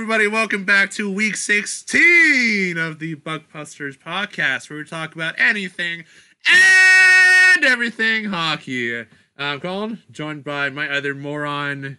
everybody. 0.00 0.26
Welcome 0.26 0.64
back 0.64 0.90
to 0.92 1.12
week 1.12 1.36
16 1.36 2.78
of 2.78 3.00
the 3.00 3.16
Buckbusters 3.16 3.98
podcast, 3.98 4.70
where 4.70 4.78
we 4.78 4.84
talk 4.86 5.14
about 5.14 5.34
anything 5.36 6.04
and 6.48 7.62
everything 7.62 8.24
hockey. 8.24 9.04
I'm 9.36 9.60
Colin, 9.60 10.02
joined 10.10 10.42
by 10.42 10.70
my 10.70 10.88
other 10.88 11.14
moron 11.14 11.98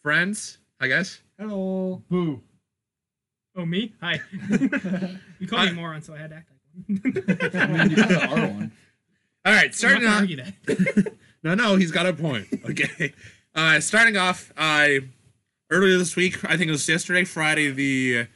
friends, 0.00 0.58
I 0.78 0.86
guess. 0.86 1.22
Hello. 1.40 2.00
Boo. 2.08 2.40
Oh, 3.56 3.66
me? 3.66 3.94
Hi. 4.00 4.20
you 5.40 5.48
called 5.48 5.62
I- 5.62 5.70
me 5.70 5.72
moron, 5.72 6.02
so 6.02 6.14
I 6.14 6.18
had 6.18 6.30
to 6.30 6.36
act 6.36 6.50
like 6.52 7.54
I 7.56 7.66
one. 7.66 7.72
mean, 7.78 7.90
you 7.90 7.96
could 7.96 8.10
have 8.12 8.30
R 8.32 8.38
one. 8.46 8.72
All 9.44 9.52
right, 9.52 9.74
starting 9.74 10.06
off. 10.06 10.20
gonna 10.20 10.20
argue 10.20 10.36
that. 10.36 11.12
No, 11.42 11.54
no, 11.54 11.74
he's 11.76 11.90
got 11.90 12.06
a 12.06 12.12
point. 12.12 12.46
Okay. 12.68 13.12
Uh, 13.56 13.80
starting 13.80 14.16
off, 14.16 14.52
I 14.56 15.00
earlier 15.70 15.98
this 15.98 16.16
week, 16.16 16.44
I 16.44 16.56
think 16.56 16.68
it 16.68 16.72
was 16.72 16.88
yesterday, 16.88 17.24
Friday 17.24 17.70
the 17.70 18.26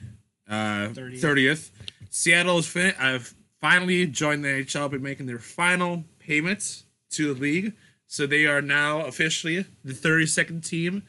uh, 0.48 0.88
30th. 0.88 1.20
30th, 1.20 1.70
Seattle 2.10 2.56
has 2.56 2.66
fin- 2.66 2.94
uh, 2.98 3.18
finally 3.60 4.06
joined 4.06 4.44
the 4.44 4.48
NHL 4.48 4.90
by 4.90 4.98
making 4.98 5.26
their 5.26 5.38
final 5.38 6.04
payments 6.18 6.84
to 7.10 7.34
the 7.34 7.40
league. 7.40 7.72
So 8.06 8.26
they 8.26 8.46
are 8.46 8.62
now 8.62 9.00
officially 9.00 9.64
the 9.84 9.92
32nd 9.92 10.64
team 10.64 11.02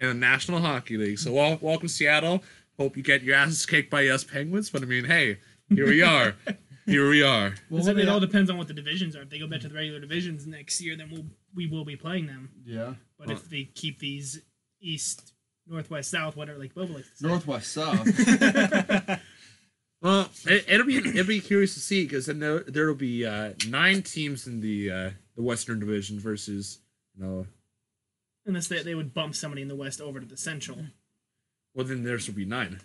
in 0.00 0.08
the 0.08 0.14
National 0.14 0.60
Hockey 0.60 0.96
League. 0.96 1.18
So 1.18 1.32
wel- 1.32 1.58
welcome, 1.60 1.88
Seattle. 1.88 2.42
Hope 2.78 2.96
you 2.96 3.02
get 3.02 3.22
your 3.22 3.34
asses 3.34 3.66
kicked 3.66 3.90
by 3.90 4.06
us 4.08 4.24
Penguins. 4.24 4.70
But 4.70 4.82
I 4.82 4.86
mean, 4.86 5.04
hey, 5.04 5.38
here 5.68 5.86
we 5.86 6.02
are. 6.02 6.34
here 6.86 7.08
we 7.08 7.22
are. 7.22 7.54
Well, 7.70 7.86
it 7.86 8.08
all 8.08 8.20
depends 8.20 8.50
on 8.50 8.56
what 8.56 8.68
the 8.68 8.74
divisions 8.74 9.16
are. 9.16 9.22
If 9.22 9.30
they 9.30 9.38
go 9.38 9.46
back 9.46 9.60
to 9.60 9.68
the 9.68 9.74
regular 9.74 10.00
divisions 10.00 10.46
next 10.46 10.80
year, 10.80 10.96
then 10.96 11.10
we'll 11.10 11.24
we 11.54 11.66
will 11.66 11.84
be 11.84 11.96
playing 11.96 12.26
them. 12.26 12.50
Yeah. 12.64 12.94
But 13.18 13.30
if 13.30 13.48
they 13.50 13.64
keep 13.74 13.98
these 13.98 14.42
east, 14.80 15.32
northwest, 15.70 16.10
south, 16.10 16.36
whatever, 16.36 16.58
like 16.58 16.74
Boba 16.74 16.94
likes 16.94 17.10
to 17.10 17.16
say. 17.16 17.28
Northwest 17.28 17.72
South. 17.72 19.20
Well, 20.00 20.28
it, 20.46 20.64
it'll 20.68 20.86
be 20.86 20.98
it'll 20.98 21.24
be 21.26 21.40
curious 21.40 21.74
to 21.74 21.80
see 21.80 22.04
because 22.04 22.26
then 22.26 22.38
there 22.38 22.60
there'll 22.60 22.94
be 22.94 23.26
uh, 23.26 23.54
nine 23.68 24.02
teams 24.02 24.46
in 24.46 24.60
the 24.60 24.90
uh, 24.90 25.10
the 25.34 25.42
Western 25.42 25.80
Division 25.80 26.20
versus 26.20 26.78
you 27.16 27.24
know 27.24 27.46
unless 28.46 28.68
they, 28.68 28.82
they 28.82 28.94
would 28.94 29.12
bump 29.12 29.34
somebody 29.34 29.60
in 29.60 29.68
the 29.68 29.74
west 29.74 30.00
over 30.00 30.20
to 30.20 30.26
the 30.26 30.36
central. 30.36 30.78
well 31.74 31.84
then 31.84 32.04
there's 32.04 32.28
will 32.28 32.36
be 32.36 32.44
nine 32.44 32.80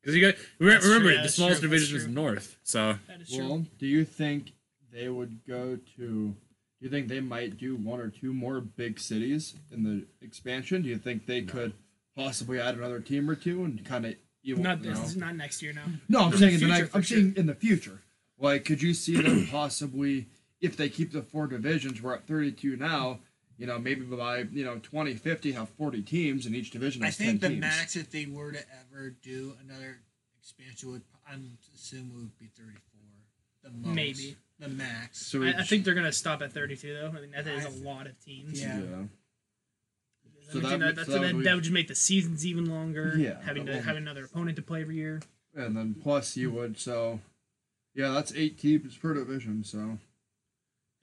because 0.00 0.16
you 0.16 0.22
got 0.22 0.34
re- 0.58 0.78
remember 0.78 1.12
true, 1.12 1.22
the 1.22 1.28
smallest 1.28 1.60
true, 1.60 1.68
division 1.68 1.96
is. 1.98 2.06
North 2.06 2.56
so 2.62 2.98
That 3.06 3.20
is 3.20 3.34
true. 3.34 3.48
well, 3.48 3.66
do 3.78 3.86
you 3.86 4.06
think 4.06 4.52
they 4.90 5.10
would 5.10 5.44
go 5.46 5.78
to? 5.96 6.34
Do 6.78 6.84
you 6.84 6.90
think 6.90 7.08
they 7.08 7.20
might 7.20 7.58
do 7.58 7.76
one 7.76 8.00
or 8.00 8.08
two 8.08 8.32
more 8.32 8.60
big 8.60 8.98
cities 8.98 9.54
in 9.70 9.82
the 9.82 10.06
expansion? 10.24 10.82
Do 10.82 10.88
you 10.88 10.98
think 10.98 11.26
they 11.26 11.42
could 11.42 11.74
possibly 12.16 12.60
add 12.60 12.74
another 12.76 13.00
team 13.00 13.28
or 13.30 13.34
two 13.34 13.64
and 13.64 13.84
kind 13.84 14.06
of 14.06 14.14
even? 14.42 14.62
not 14.62 14.82
you 14.82 14.92
this, 14.94 15.16
know? 15.16 15.26
not 15.26 15.36
next 15.36 15.62
year. 15.62 15.72
No. 15.72 15.82
No, 16.08 16.20
I'm 16.26 16.36
saying 16.36 16.58
the 16.58 16.64
in 16.64 16.68
the 16.68 16.74
future, 16.74 16.82
next, 16.82 16.94
I'm 16.94 17.02
sure. 17.02 17.16
saying 17.18 17.34
in 17.36 17.46
the 17.46 17.54
future. 17.54 18.02
Like, 18.38 18.64
could 18.64 18.82
you 18.82 18.94
see 18.94 19.20
them 19.20 19.46
possibly, 19.50 20.26
if 20.60 20.76
they 20.76 20.88
keep 20.88 21.12
the 21.12 21.22
four 21.22 21.46
divisions, 21.46 22.02
we're 22.02 22.14
at 22.14 22.26
32 22.26 22.76
now. 22.76 23.20
You 23.58 23.66
know, 23.66 23.78
maybe 23.78 24.02
by 24.02 24.40
you 24.52 24.64
know 24.66 24.74
2050 24.78 25.52
have 25.52 25.70
40 25.70 26.02
teams 26.02 26.44
and 26.44 26.54
each 26.54 26.70
division 26.72 27.02
I 27.02 27.10
think 27.10 27.40
10 27.40 27.40
the 27.40 27.48
teams. 27.48 27.60
max, 27.60 27.96
if 27.96 28.10
they 28.10 28.26
were 28.26 28.52
to 28.52 28.58
ever 28.82 29.16
do 29.22 29.54
another 29.66 29.98
expansion, 30.38 30.90
would 30.92 31.02
I'm 31.26 31.56
assuming 31.74 32.14
would 32.16 32.38
be 32.38 32.50
34. 32.54 32.70
The 33.62 33.70
most, 33.70 33.94
Maybe. 33.94 34.36
the 34.58 34.68
max. 34.68 35.26
So 35.26 35.42
I, 35.42 35.54
I 35.58 35.62
think 35.62 35.84
they're 35.86 35.94
gonna 35.94 36.12
stop 36.12 36.42
at 36.42 36.52
32 36.52 36.92
though. 36.94 37.08
I 37.16 37.20
mean 37.22 37.30
that 37.30 37.46
is 37.46 37.64
I 37.64 37.68
a 37.68 37.72
th- 37.72 37.82
lot 37.82 38.06
of 38.06 38.22
teams. 38.22 38.60
Yeah. 38.62 38.78
So 40.52 40.60
that 40.60 40.68
think 40.68 40.82
would- 40.84 40.96
that's, 40.96 41.06
so 41.06 41.12
that 41.14 41.20
that, 41.22 41.34
would 41.34 41.44
that 41.44 41.54
would 41.54 41.64
just 41.64 41.72
make 41.74 41.88
the 41.88 41.94
seasons 41.94 42.46
even 42.46 42.66
longer. 42.66 43.14
Yeah, 43.18 43.40
having 43.42 43.66
to 43.66 43.80
have 43.82 43.96
another 43.96 44.24
opponent 44.24 44.56
to 44.56 44.62
play 44.62 44.82
every 44.82 44.96
year. 44.96 45.20
And 45.54 45.76
then 45.76 45.94
plus 46.00 46.36
you 46.36 46.50
would 46.52 46.78
so, 46.78 47.20
yeah, 47.94 48.10
that's 48.10 48.32
eight 48.34 48.58
teams 48.58 48.96
per 48.96 49.14
division. 49.14 49.64
So 49.64 49.98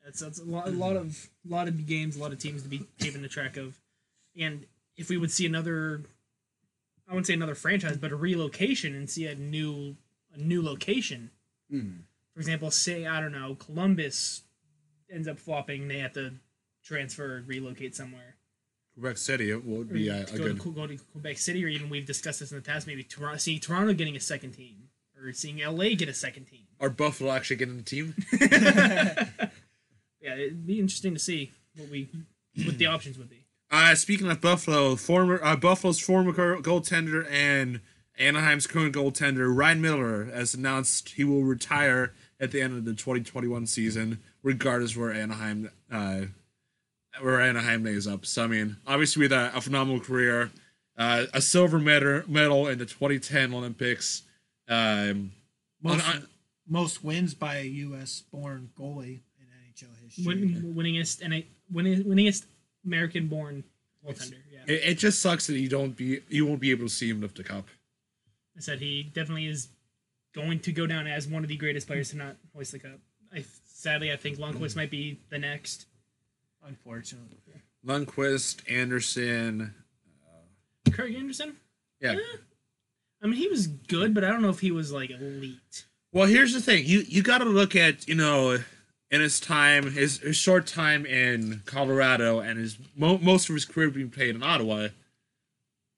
That's 0.03 0.19
that's 0.19 0.39
a 0.39 0.45
lot, 0.45 0.67
a 0.67 0.71
lot 0.71 0.95
of 0.95 1.29
lot 1.47 1.67
of 1.67 1.85
games, 1.87 2.15
a 2.15 2.19
lot 2.19 2.31
of 2.31 2.39
teams 2.39 2.63
to 2.63 2.69
be 2.69 2.85
keeping 2.99 3.21
the 3.21 3.27
track 3.27 3.57
of, 3.57 3.79
and 4.37 4.65
if 4.95 5.09
we 5.09 5.17
would 5.17 5.31
see 5.31 5.45
another, 5.45 6.03
I 7.07 7.11
wouldn't 7.13 7.25
say 7.27 7.33
another 7.33 7.55
franchise, 7.55 7.97
but 7.97 8.11
a 8.11 8.15
relocation 8.15 8.93
and 8.95 9.09
see 9.09 9.25
a 9.27 9.35
new 9.35 9.95
a 10.33 10.37
new 10.37 10.61
location. 10.61 11.31
mm, 11.71 11.97
For 12.33 12.39
example, 12.39 12.69
say 12.71 13.05
I 13.07 13.19
don't 13.19 13.31
know, 13.31 13.55
Columbus 13.55 14.43
ends 15.11 15.27
up 15.27 15.39
flopping, 15.39 15.87
they 15.87 15.99
have 15.99 16.13
to 16.13 16.33
transfer, 16.83 17.43
relocate 17.47 17.95
somewhere, 17.95 18.32
Quebec 18.93 19.17
City 19.17 19.51
it 19.51 19.65
would 19.65 19.91
be 19.91 20.09
uh, 20.09 20.17
a, 20.17 20.21
a 20.21 20.25
go, 20.25 20.37
good 20.37 20.61
to, 20.61 20.71
go 20.71 20.87
to 20.87 20.97
Quebec 21.11 21.37
City, 21.37 21.65
or 21.65 21.67
even 21.67 21.89
we've 21.89 22.05
discussed 22.05 22.39
this 22.39 22.51
in 22.51 22.57
the 22.57 22.63
past, 22.63 22.85
maybe 22.87 23.03
Toronto, 23.03 23.37
seeing 23.37 23.59
Toronto 23.59 23.93
getting 23.93 24.15
a 24.15 24.19
second 24.19 24.51
team, 24.51 24.89
or 25.19 25.33
seeing 25.33 25.59
LA 25.59 25.95
get 25.95 26.09
a 26.09 26.13
second 26.13 26.45
team. 26.45 26.65
or 26.79 26.89
Buffalo 26.89 27.31
actually 27.31 27.55
getting 27.55 27.77
the 27.77 27.83
team. 27.83 28.13
yeah, 30.21 30.35
it'd 30.35 30.65
be 30.65 30.79
interesting 30.79 31.13
to 31.13 31.19
see 31.19 31.51
what 31.75 31.89
we 31.89 32.09
what 32.65 32.77
the 32.77 32.85
options 32.85 33.17
would 33.17 33.29
be. 33.29 33.45
Uh, 33.71 33.95
speaking 33.95 34.29
of 34.29 34.39
Buffalo, 34.39 34.95
former 34.95 35.43
uh, 35.43 35.55
Buffalo's 35.55 35.99
former 35.99 36.31
goaltender 36.31 37.27
and 37.31 37.81
Anaheim's 38.19 38.67
current 38.67 38.93
goaltender 38.93 39.55
Ryan 39.55 39.81
Miller 39.81 40.25
has 40.25 40.53
announced 40.53 41.09
he 41.09 41.23
will 41.23 41.43
retire 41.43 42.13
at 42.39 42.51
the 42.51 42.61
end 42.61 42.77
of 42.77 42.85
the 42.85 42.91
2021 42.91 43.65
season, 43.65 44.19
regardless 44.43 44.95
where 44.95 45.11
Anaheim 45.11 45.71
uh, 45.91 46.25
where 47.21 47.41
Anaheim 47.41 47.83
lays 47.83 48.07
up. 48.07 48.25
So 48.25 48.43
I 48.43 48.47
mean, 48.47 48.77
obviously 48.87 49.21
with 49.21 49.31
a, 49.31 49.51
a 49.55 49.61
phenomenal 49.61 49.99
career, 49.99 50.51
uh, 50.97 51.25
a 51.33 51.41
silver 51.41 51.79
medal 51.79 52.23
medal 52.27 52.67
in 52.67 52.77
the 52.79 52.85
2010 52.85 53.53
Olympics. 53.53 54.23
Um, 54.67 55.31
Most, 55.81 56.07
on- 56.07 56.27
most 56.67 57.03
wins 57.03 57.33
by 57.33 57.57
a 57.57 57.63
U.S. 57.63 58.23
born 58.31 58.69
goalie 58.79 59.19
in 59.39 59.45
NHL 59.69 59.89
history. 60.03 60.25
Win, 60.25 60.73
winningest 60.75 61.21
and 61.21 61.43
winning, 61.71 62.03
winningest 62.03 62.45
American 62.85 63.27
born 63.27 63.63
goaltender. 64.05 64.37
Yeah, 64.51 64.61
it, 64.67 64.81
it 64.83 64.97
just 64.97 65.21
sucks 65.21 65.47
that 65.47 65.57
you 65.59 65.67
don't 65.69 65.95
be 65.95 66.21
you 66.29 66.45
won't 66.45 66.61
be 66.61 66.71
able 66.71 66.85
to 66.85 66.93
see 66.93 67.09
him 67.09 67.21
lift 67.21 67.35
the 67.37 67.43
cup. 67.43 67.65
I 68.55 68.61
said 68.61 68.79
he 68.79 69.03
definitely 69.03 69.47
is 69.47 69.67
going 70.33 70.59
to 70.61 70.71
go 70.71 70.87
down 70.87 71.07
as 71.07 71.27
one 71.27 71.43
of 71.43 71.49
the 71.49 71.57
greatest 71.57 71.87
players 71.87 72.09
to 72.11 72.17
not 72.17 72.35
hoist 72.55 72.71
the 72.71 72.79
cup. 72.79 72.99
I 73.33 73.43
sadly 73.65 74.11
I 74.11 74.15
think 74.15 74.37
Lundqvist 74.37 74.75
might 74.75 74.91
be 74.91 75.19
the 75.29 75.39
next. 75.39 75.85
Unfortunately. 76.65 77.37
Lundqvist, 77.85 78.61
Anderson, 78.71 79.73
Craig 80.91 81.15
Anderson. 81.15 81.55
yeah. 81.99 82.13
Eh, 82.13 82.37
I 83.21 83.27
mean, 83.27 83.35
he 83.35 83.47
was 83.47 83.67
good, 83.67 84.13
but 84.13 84.23
I 84.23 84.29
don't 84.29 84.41
know 84.41 84.49
if 84.49 84.59
he 84.59 84.71
was 84.71 84.91
like 84.91 85.09
elite. 85.09 85.85
Well, 86.11 86.27
here's 86.27 86.53
the 86.53 86.61
thing. 86.61 86.85
You 86.85 86.99
you 87.07 87.23
got 87.23 87.39
to 87.39 87.45
look 87.45 87.75
at 87.75 88.07
you 88.07 88.15
know, 88.15 88.59
in 89.11 89.21
his 89.21 89.39
time, 89.39 89.91
his, 89.91 90.19
his 90.19 90.35
short 90.35 90.67
time 90.67 91.05
in 91.05 91.61
Colorado, 91.65 92.39
and 92.39 92.59
his 92.59 92.77
mo- 92.95 93.17
most 93.17 93.49
of 93.49 93.55
his 93.55 93.65
career 93.65 93.89
being 93.89 94.09
played 94.09 94.35
in 94.35 94.43
Ottawa. 94.43 94.89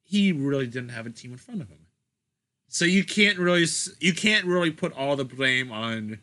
He 0.04 0.32
really 0.32 0.68
didn't 0.68 0.90
have 0.90 1.08
a 1.08 1.10
team 1.10 1.32
in 1.32 1.38
front 1.38 1.62
of 1.62 1.70
him, 1.70 1.88
so 2.68 2.86
you 2.86 3.04
can't 3.04 3.40
really 3.40 3.66
you 4.00 4.14
can't 4.14 4.46
really 4.46 4.72
put 4.72 4.94
all 4.94 5.16
the 5.16 5.26
blame 5.26 5.72
on 5.72 6.20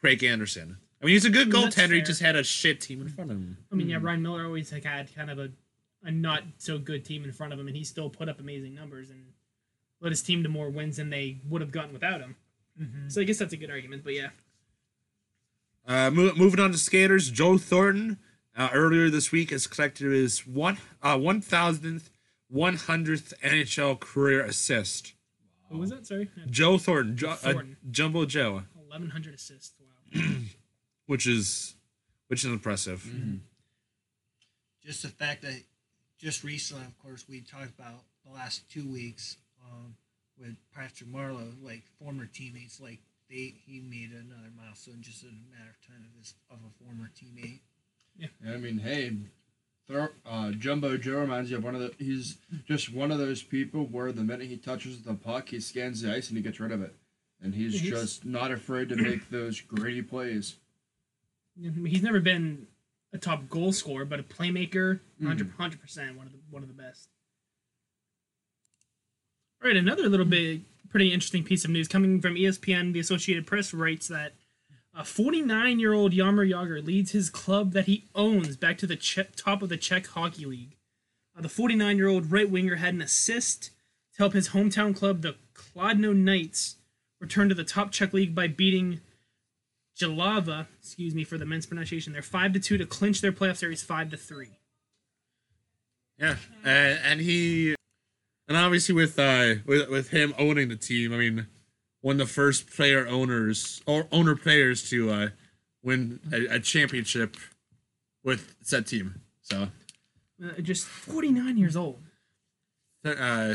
Craig 0.00 0.22
Anderson. 0.22 0.78
I 1.00 1.04
mean, 1.06 1.12
he's 1.14 1.24
a 1.24 1.30
good 1.30 1.54
I 1.54 1.58
mean, 1.60 1.68
goaltender. 1.70 1.94
He 1.94 2.02
just 2.02 2.20
had 2.20 2.34
a 2.36 2.42
shit 2.42 2.80
team 2.80 3.00
in 3.02 3.08
front 3.08 3.30
of 3.30 3.36
him. 3.36 3.56
I 3.70 3.74
mean, 3.76 3.88
yeah, 3.88 3.98
Ryan 4.00 4.22
Miller 4.22 4.44
always 4.44 4.72
like, 4.72 4.84
had 4.84 5.14
kind 5.14 5.30
of 5.30 5.38
a, 5.38 5.50
a 6.02 6.10
not 6.10 6.42
so 6.58 6.78
good 6.78 7.04
team 7.04 7.24
in 7.24 7.32
front 7.32 7.52
of 7.52 7.58
him, 7.60 7.68
and 7.68 7.76
he 7.76 7.84
still 7.84 8.10
put 8.10 8.28
up 8.28 8.40
amazing 8.40 8.74
numbers 8.74 9.10
and 9.10 9.24
led 10.00 10.10
his 10.10 10.22
team 10.22 10.42
to 10.42 10.48
more 10.48 10.70
wins 10.70 10.96
than 10.96 11.10
they 11.10 11.38
would 11.48 11.60
have 11.60 11.70
gotten 11.70 11.92
without 11.92 12.20
him. 12.20 12.36
So 13.08 13.20
I 13.20 13.24
guess 13.24 13.38
that's 13.38 13.52
a 13.52 13.56
good 13.56 13.70
argument. 13.70 14.04
But 14.04 14.14
yeah, 14.14 14.28
Uh, 15.86 16.10
mo- 16.10 16.32
moving 16.36 16.60
on 16.60 16.70
to 16.72 16.78
skaters, 16.78 17.30
Joe 17.30 17.58
Thornton 17.58 18.18
uh, 18.56 18.68
earlier 18.72 19.10
this 19.10 19.32
week 19.32 19.50
has 19.50 19.66
collected 19.66 20.12
his 20.12 20.46
one 20.46 20.78
uh, 21.02 21.18
one 21.18 21.40
thousandth, 21.40 22.10
one 22.48 22.76
hundredth 22.76 23.34
NHL 23.42 23.98
career 23.98 24.40
assist. 24.44 25.14
who 25.70 25.78
was 25.78 25.90
that? 25.90 26.06
Sorry, 26.06 26.28
Joe 26.48 26.78
Thornton, 26.78 27.16
jo- 27.16 27.30
uh, 27.30 27.36
Thornton. 27.36 27.76
Jumbo 27.90 28.24
Joe, 28.26 28.62
eleven 28.88 29.10
hundred 29.10 29.34
assists. 29.34 29.74
Wow. 29.80 30.20
which 31.08 31.26
is 31.26 31.74
which 32.28 32.44
is 32.44 32.52
impressive. 32.52 33.04
Just 34.84 35.02
the 35.02 35.08
fact 35.08 35.42
that 35.42 35.60
just 36.18 36.44
recently, 36.44 36.84
of 36.84 36.96
course, 37.02 37.24
we 37.28 37.40
talked 37.40 37.76
about 37.78 38.04
the 38.24 38.32
last 38.32 38.70
two 38.70 38.86
weeks 38.86 39.36
um, 39.64 39.96
with 40.38 40.54
Patrick 40.74 41.10
Marleau, 41.10 41.50
like 41.62 41.82
former 42.00 42.26
teammates, 42.26 42.80
like 42.80 42.98
they 43.28 43.54
he 43.66 43.80
made 43.80 44.10
another 44.12 44.50
milestone 44.56 44.98
just 45.00 45.22
in 45.24 45.30
a 45.30 45.56
matter 45.56 45.70
of 45.70 45.86
time 45.86 46.04
of 46.12 46.18
his 46.18 46.34
of 46.50 46.58
a 46.58 46.84
former 46.84 47.10
teammate. 47.20 47.60
Yeah, 48.16 48.52
I 48.54 48.56
mean, 48.58 48.78
hey, 48.78 49.12
throw, 49.86 50.08
uh, 50.26 50.50
Jumbo 50.52 50.96
Joe 50.96 51.20
reminds 51.20 51.50
you 51.50 51.56
of 51.56 51.64
one 51.64 51.74
of 51.74 51.80
the. 51.80 51.92
He's 51.98 52.36
just 52.66 52.92
one 52.92 53.10
of 53.10 53.18
those 53.18 53.42
people 53.42 53.86
where 53.86 54.12
the 54.12 54.22
minute 54.24 54.48
he 54.48 54.56
touches 54.58 55.02
the 55.02 55.14
puck, 55.14 55.48
he 55.48 55.60
scans 55.60 56.02
the 56.02 56.12
ice 56.14 56.28
and 56.28 56.36
he 56.36 56.42
gets 56.42 56.60
rid 56.60 56.72
of 56.72 56.82
it, 56.82 56.94
and 57.42 57.54
he's, 57.54 57.80
He's- 57.80 57.90
just 57.92 58.24
not 58.26 58.50
afraid 58.50 58.88
to 58.90 58.96
make 58.96 59.30
those 59.30 59.60
gritty 59.60 60.02
plays. 60.02 60.56
Mean, 61.58 61.84
he's 61.86 62.02
never 62.02 62.20
been 62.20 62.66
a 63.12 63.18
top 63.18 63.48
goal 63.48 63.72
scorer, 63.72 64.04
but 64.04 64.20
a 64.20 64.22
playmaker, 64.22 65.00
Mhm. 65.20 65.26
100 65.26 65.80
percent 65.80 66.16
one 66.16 66.26
of 66.26 66.32
the 66.32 66.38
one 66.50 66.62
of 66.62 66.68
the 66.68 66.74
best. 66.74 67.08
All 69.62 69.68
right, 69.68 69.76
another 69.76 70.08
little 70.08 70.26
bit 70.26 70.60
pretty 70.88 71.12
interesting 71.12 71.44
piece 71.44 71.64
of 71.64 71.70
news 71.70 71.88
coming 71.88 72.20
from 72.20 72.34
ESPN. 72.36 72.92
The 72.92 73.00
Associated 73.00 73.46
Press 73.46 73.74
writes 73.74 74.08
that 74.08 74.34
a 74.94 75.04
49 75.04 75.78
year 75.78 75.92
old 75.92 76.12
Jaromir 76.12 76.48
Jagr 76.50 76.84
leads 76.84 77.10
his 77.10 77.28
club 77.28 77.72
that 77.72 77.84
he 77.86 78.04
owns 78.14 78.56
back 78.56 78.78
to 78.78 78.86
the 78.86 78.96
che- 78.96 79.28
top 79.36 79.60
of 79.62 79.68
the 79.68 79.76
Czech 79.76 80.06
Hockey 80.06 80.44
League. 80.46 80.76
Uh, 81.36 81.42
the 81.42 81.48
49 81.48 81.96
year 81.98 82.08
old 82.08 82.30
right 82.32 82.48
winger 82.48 82.76
had 82.76 82.94
an 82.94 83.02
assist 83.02 83.64
to 84.14 84.18
help 84.18 84.32
his 84.32 84.50
hometown 84.50 84.96
club, 84.96 85.22
the 85.22 85.36
Kladno 85.54 86.16
Knights, 86.16 86.76
return 87.20 87.48
to 87.48 87.54
the 87.54 87.64
top 87.64 87.92
Czech 87.92 88.12
league 88.12 88.34
by 88.34 88.46
beating 88.48 89.00
Jalava, 89.98 90.66
excuse 90.80 91.14
me 91.14 91.24
for 91.24 91.38
the 91.38 91.44
men's 91.46 91.66
pronunciation, 91.66 92.12
they're 92.12 92.22
5 92.22 92.52
to 92.54 92.60
2 92.60 92.78
to 92.78 92.86
clinch 92.86 93.20
their 93.20 93.32
playoff 93.32 93.56
series 93.56 93.82
5 93.82 94.10
to 94.10 94.16
3. 94.16 94.48
Yeah, 96.18 96.36
and, 96.64 96.98
and 97.04 97.20
he, 97.20 97.74
and 98.48 98.56
obviously 98.56 98.94
with 98.94 99.18
uh 99.18 99.54
with 99.66 99.88
with 99.88 100.10
him 100.10 100.34
owning 100.38 100.68
the 100.68 100.76
team, 100.76 101.12
I 101.12 101.16
mean, 101.16 101.46
one 102.00 102.20
of 102.20 102.26
the 102.26 102.32
first 102.32 102.70
player 102.70 103.06
owners 103.06 103.80
or 103.86 104.08
owner 104.10 104.34
players 104.34 104.88
to 104.90 105.10
uh 105.10 105.28
win 105.82 106.18
a, 106.32 106.56
a 106.56 106.60
championship 106.60 107.36
with 108.24 108.54
said 108.62 108.86
team. 108.86 109.20
So, 109.42 109.68
Uh, 110.42 110.60
just 110.60 110.86
49 110.86 111.56
years 111.56 111.76
old. 111.76 112.00
uh, 113.04 113.54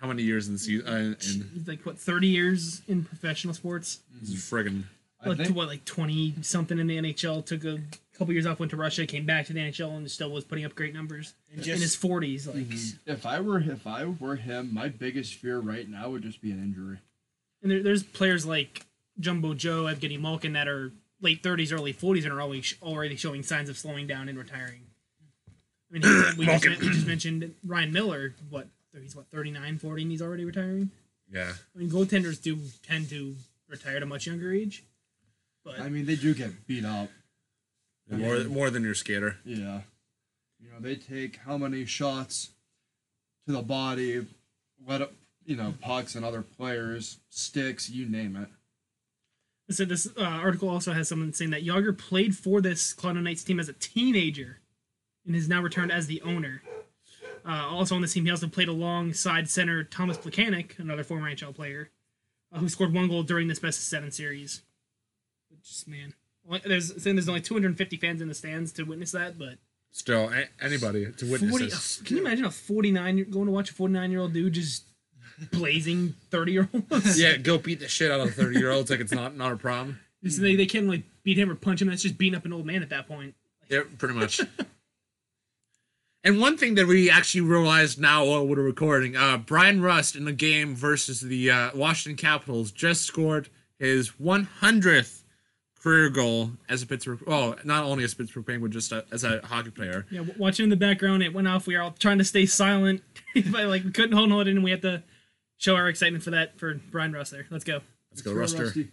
how 0.00 0.06
many 0.08 0.22
years 0.22 0.46
in 0.48 0.54
the 0.54 0.58
season? 0.58 0.86
Uh, 0.86 1.14
in 1.54 1.64
like 1.66 1.86
what 1.86 1.98
30 1.98 2.26
years 2.28 2.82
in 2.86 3.04
professional 3.04 3.54
sports 3.54 4.00
this 4.20 4.28
is 4.30 4.36
friggin' 4.42 4.84
I 5.24 5.28
like, 5.28 5.38
to 5.38 5.44
think. 5.44 5.56
what 5.56 5.68
like 5.68 5.84
20 5.84 6.34
something 6.42 6.78
in 6.78 6.86
the 6.86 6.96
nhl 6.98 7.44
took 7.44 7.64
a 7.64 7.78
couple 8.16 8.32
years 8.34 8.46
off 8.46 8.58
went 8.58 8.70
to 8.70 8.76
russia 8.76 9.06
came 9.06 9.24
back 9.26 9.46
to 9.46 9.52
the 9.52 9.60
nhl 9.60 9.96
and 9.96 10.10
still 10.10 10.30
was 10.30 10.44
putting 10.44 10.64
up 10.64 10.74
great 10.74 10.92
numbers 10.94 11.34
And 11.52 11.66
in 11.66 11.80
his 11.80 11.96
40s 11.96 12.46
like. 12.46 12.56
Mhm. 12.66 12.98
If 13.06 13.24
I 13.26 13.40
were 13.40 13.60
if 13.60 13.86
I 13.86 14.04
were 14.06 14.36
him, 14.36 14.72
my 14.74 14.88
biggest 14.88 15.34
fear 15.34 15.58
right 15.60 15.88
now 15.88 16.10
would 16.10 16.22
just 16.22 16.40
be 16.42 16.50
an 16.50 16.62
injury. 16.62 16.98
and 17.62 17.70
there, 17.70 17.82
there's 17.82 18.02
players 18.02 18.44
like 18.46 18.84
jumbo 19.20 19.54
joe 19.54 19.84
evgeny 19.84 20.18
malkin 20.20 20.52
that 20.54 20.66
are 20.68 20.92
late 21.20 21.42
30s 21.42 21.72
early 21.72 21.94
40s 21.94 22.24
and 22.24 22.32
are 22.32 22.40
always 22.40 22.74
already 22.82 23.14
showing 23.16 23.42
signs 23.44 23.68
of 23.68 23.78
slowing 23.78 24.06
down 24.08 24.28
and 24.28 24.36
retiring. 24.38 24.82
I 25.90 25.98
mean 25.98 26.02
we, 26.38 26.46
just, 26.46 26.64
we 26.80 26.88
just 26.90 27.06
mentioned 27.06 27.54
ryan 27.64 27.92
miller 27.92 28.34
what 28.50 28.66
he's 29.00 29.14
what 29.14 29.26
39 29.30 29.78
40 29.78 30.02
and 30.02 30.10
he's 30.10 30.22
already 30.22 30.44
retiring? 30.44 30.90
Yeah. 31.32 31.52
i 31.74 31.78
mean 31.78 31.88
goaltenders 31.90 32.42
do 32.42 32.58
tend 32.82 33.08
to 33.10 33.36
retire 33.68 33.96
at 33.96 34.02
a 34.02 34.06
much 34.06 34.26
younger 34.26 34.52
age 34.52 34.82
but 35.64 35.80
I 35.80 35.88
mean, 35.88 36.06
they 36.06 36.16
do 36.16 36.34
get 36.34 36.66
beat 36.66 36.84
up. 36.84 37.08
More 38.10 38.44
more 38.44 38.70
than 38.70 38.82
your 38.82 38.94
skater. 38.94 39.36
Yeah. 39.44 39.82
You 40.60 40.70
know, 40.70 40.80
they 40.80 40.96
take 40.96 41.36
how 41.36 41.56
many 41.56 41.84
shots 41.84 42.50
to 43.46 43.52
the 43.52 43.62
body, 43.62 44.26
let 44.86 45.02
up, 45.02 45.12
you 45.44 45.56
know, 45.56 45.74
pucks 45.80 46.14
and 46.14 46.24
other 46.24 46.42
players, 46.42 47.18
sticks, 47.30 47.90
you 47.90 48.08
name 48.08 48.36
it. 48.36 48.48
So 49.74 49.84
this 49.84 50.08
uh, 50.18 50.22
article 50.22 50.68
also 50.68 50.92
has 50.92 51.08
someone 51.08 51.32
saying 51.32 51.50
that 51.52 51.64
Jagr 51.64 51.96
played 51.96 52.36
for 52.36 52.60
this 52.60 52.92
Cloud 52.92 53.16
Knights 53.16 53.44
team 53.44 53.58
as 53.58 53.68
a 53.68 53.72
teenager, 53.72 54.58
and 55.24 55.34
has 55.34 55.48
now 55.48 55.62
returned 55.62 55.90
as 55.92 56.06
the 56.06 56.20
owner. 56.22 56.62
Uh, 57.44 57.66
also 57.70 57.96
on 57.96 58.02
this 58.02 58.12
team, 58.12 58.24
he 58.24 58.30
also 58.30 58.46
played 58.46 58.68
alongside 58.68 59.48
center 59.48 59.82
Thomas 59.82 60.18
Plekanec, 60.18 60.78
another 60.78 61.02
former 61.02 61.28
NHL 61.28 61.54
player, 61.54 61.90
uh, 62.52 62.58
who 62.58 62.68
scored 62.68 62.92
one 62.92 63.08
goal 63.08 63.22
during 63.22 63.48
this 63.48 63.58
best 63.58 63.78
of 63.78 63.84
seven 63.84 64.10
series. 64.10 64.62
Is 65.64 65.84
man, 65.86 66.14
there's 66.64 67.02
saying 67.02 67.16
there's 67.16 67.28
only 67.28 67.40
250 67.40 67.96
fans 67.98 68.20
in 68.20 68.28
the 68.28 68.34
stands 68.34 68.72
to 68.72 68.82
witness 68.84 69.12
that, 69.12 69.38
but 69.38 69.58
Still, 69.94 70.30
a- 70.30 70.48
anybody 70.64 71.12
to 71.12 71.30
witness 71.30 71.50
40, 71.50 71.64
this. 71.66 72.02
can 72.04 72.16
you 72.16 72.22
imagine 72.22 72.44
a 72.46 72.50
49 72.50 73.16
year- 73.18 73.26
going 73.26 73.46
to 73.46 73.52
watch 73.52 73.70
a 73.70 73.74
49 73.74 74.10
year 74.10 74.20
old 74.20 74.32
dude 74.32 74.54
just 74.54 74.84
blazing 75.52 76.14
30 76.30 76.52
year 76.52 76.68
olds? 76.72 77.18
Yeah, 77.20 77.36
go 77.36 77.58
beat 77.58 77.80
the 77.80 77.88
shit 77.88 78.10
out 78.10 78.20
of 78.20 78.28
a 78.28 78.30
thirty 78.32 78.58
year 78.58 78.70
olds 78.70 78.90
like 78.90 79.00
it's 79.00 79.12
not 79.12 79.36
not 79.36 79.52
a 79.52 79.56
problem. 79.56 79.98
Just- 80.24 80.40
they 80.40 80.56
they 80.56 80.66
can't 80.66 80.86
like 80.88 81.02
beat 81.22 81.38
him 81.38 81.50
or 81.50 81.54
punch 81.54 81.82
him. 81.82 81.88
That's 81.88 82.02
just 82.02 82.16
beating 82.18 82.36
up 82.36 82.44
an 82.46 82.52
old 82.52 82.64
man 82.66 82.82
at 82.82 82.88
that 82.90 83.06
point. 83.06 83.34
Yeah, 83.68 83.82
pretty 83.98 84.14
much. 84.14 84.40
and 86.24 86.40
one 86.40 86.56
thing 86.56 86.74
that 86.76 86.86
we 86.86 87.10
actually 87.10 87.40
realized 87.42 88.00
now 88.00 88.24
while 88.24 88.46
we're 88.46 88.62
recording, 88.62 89.16
uh, 89.16 89.38
Bryan 89.38 89.80
Rust 89.82 90.14
in 90.16 90.24
the 90.24 90.32
game 90.32 90.74
versus 90.74 91.20
the 91.20 91.50
uh, 91.50 91.70
Washington 91.74 92.16
Capitals 92.16 92.70
just 92.70 93.02
scored 93.02 93.48
his 93.78 94.10
100th 94.22 95.21
career 95.82 96.08
goal 96.10 96.52
as 96.68 96.82
a 96.82 96.86
Pittsburgh. 96.86 97.20
Well, 97.26 97.56
not 97.64 97.84
only 97.84 98.04
as 98.04 98.12
a 98.12 98.16
Pittsburgh 98.16 98.46
Penguin, 98.46 98.70
just 98.70 98.92
a, 98.92 99.04
as 99.10 99.24
a 99.24 99.40
hockey 99.44 99.70
player. 99.70 100.06
Yeah, 100.10 100.24
watching 100.38 100.64
in 100.64 100.70
the 100.70 100.76
background, 100.76 101.22
it 101.22 101.34
went 101.34 101.48
off. 101.48 101.66
We 101.66 101.76
were 101.76 101.82
all 101.82 101.92
trying 101.92 102.18
to 102.18 102.24
stay 102.24 102.46
silent, 102.46 103.02
but 103.34 103.66
like 103.66 103.84
we 103.84 103.90
couldn't 103.90 104.16
hold 104.16 104.32
it, 104.46 104.50
and 104.50 104.62
we 104.62 104.70
had 104.70 104.82
to 104.82 105.02
show 105.56 105.74
our 105.74 105.88
excitement 105.88 106.24
for 106.24 106.30
that 106.30 106.58
for 106.58 106.74
Bryan 106.74 107.12
Rust. 107.12 107.32
There, 107.32 107.46
let's 107.50 107.64
go. 107.64 107.80
Let's 108.10 108.22
go, 108.22 108.32
Throw 108.32 108.42
Ruster. 108.42 108.64
Rusty. 108.64 108.88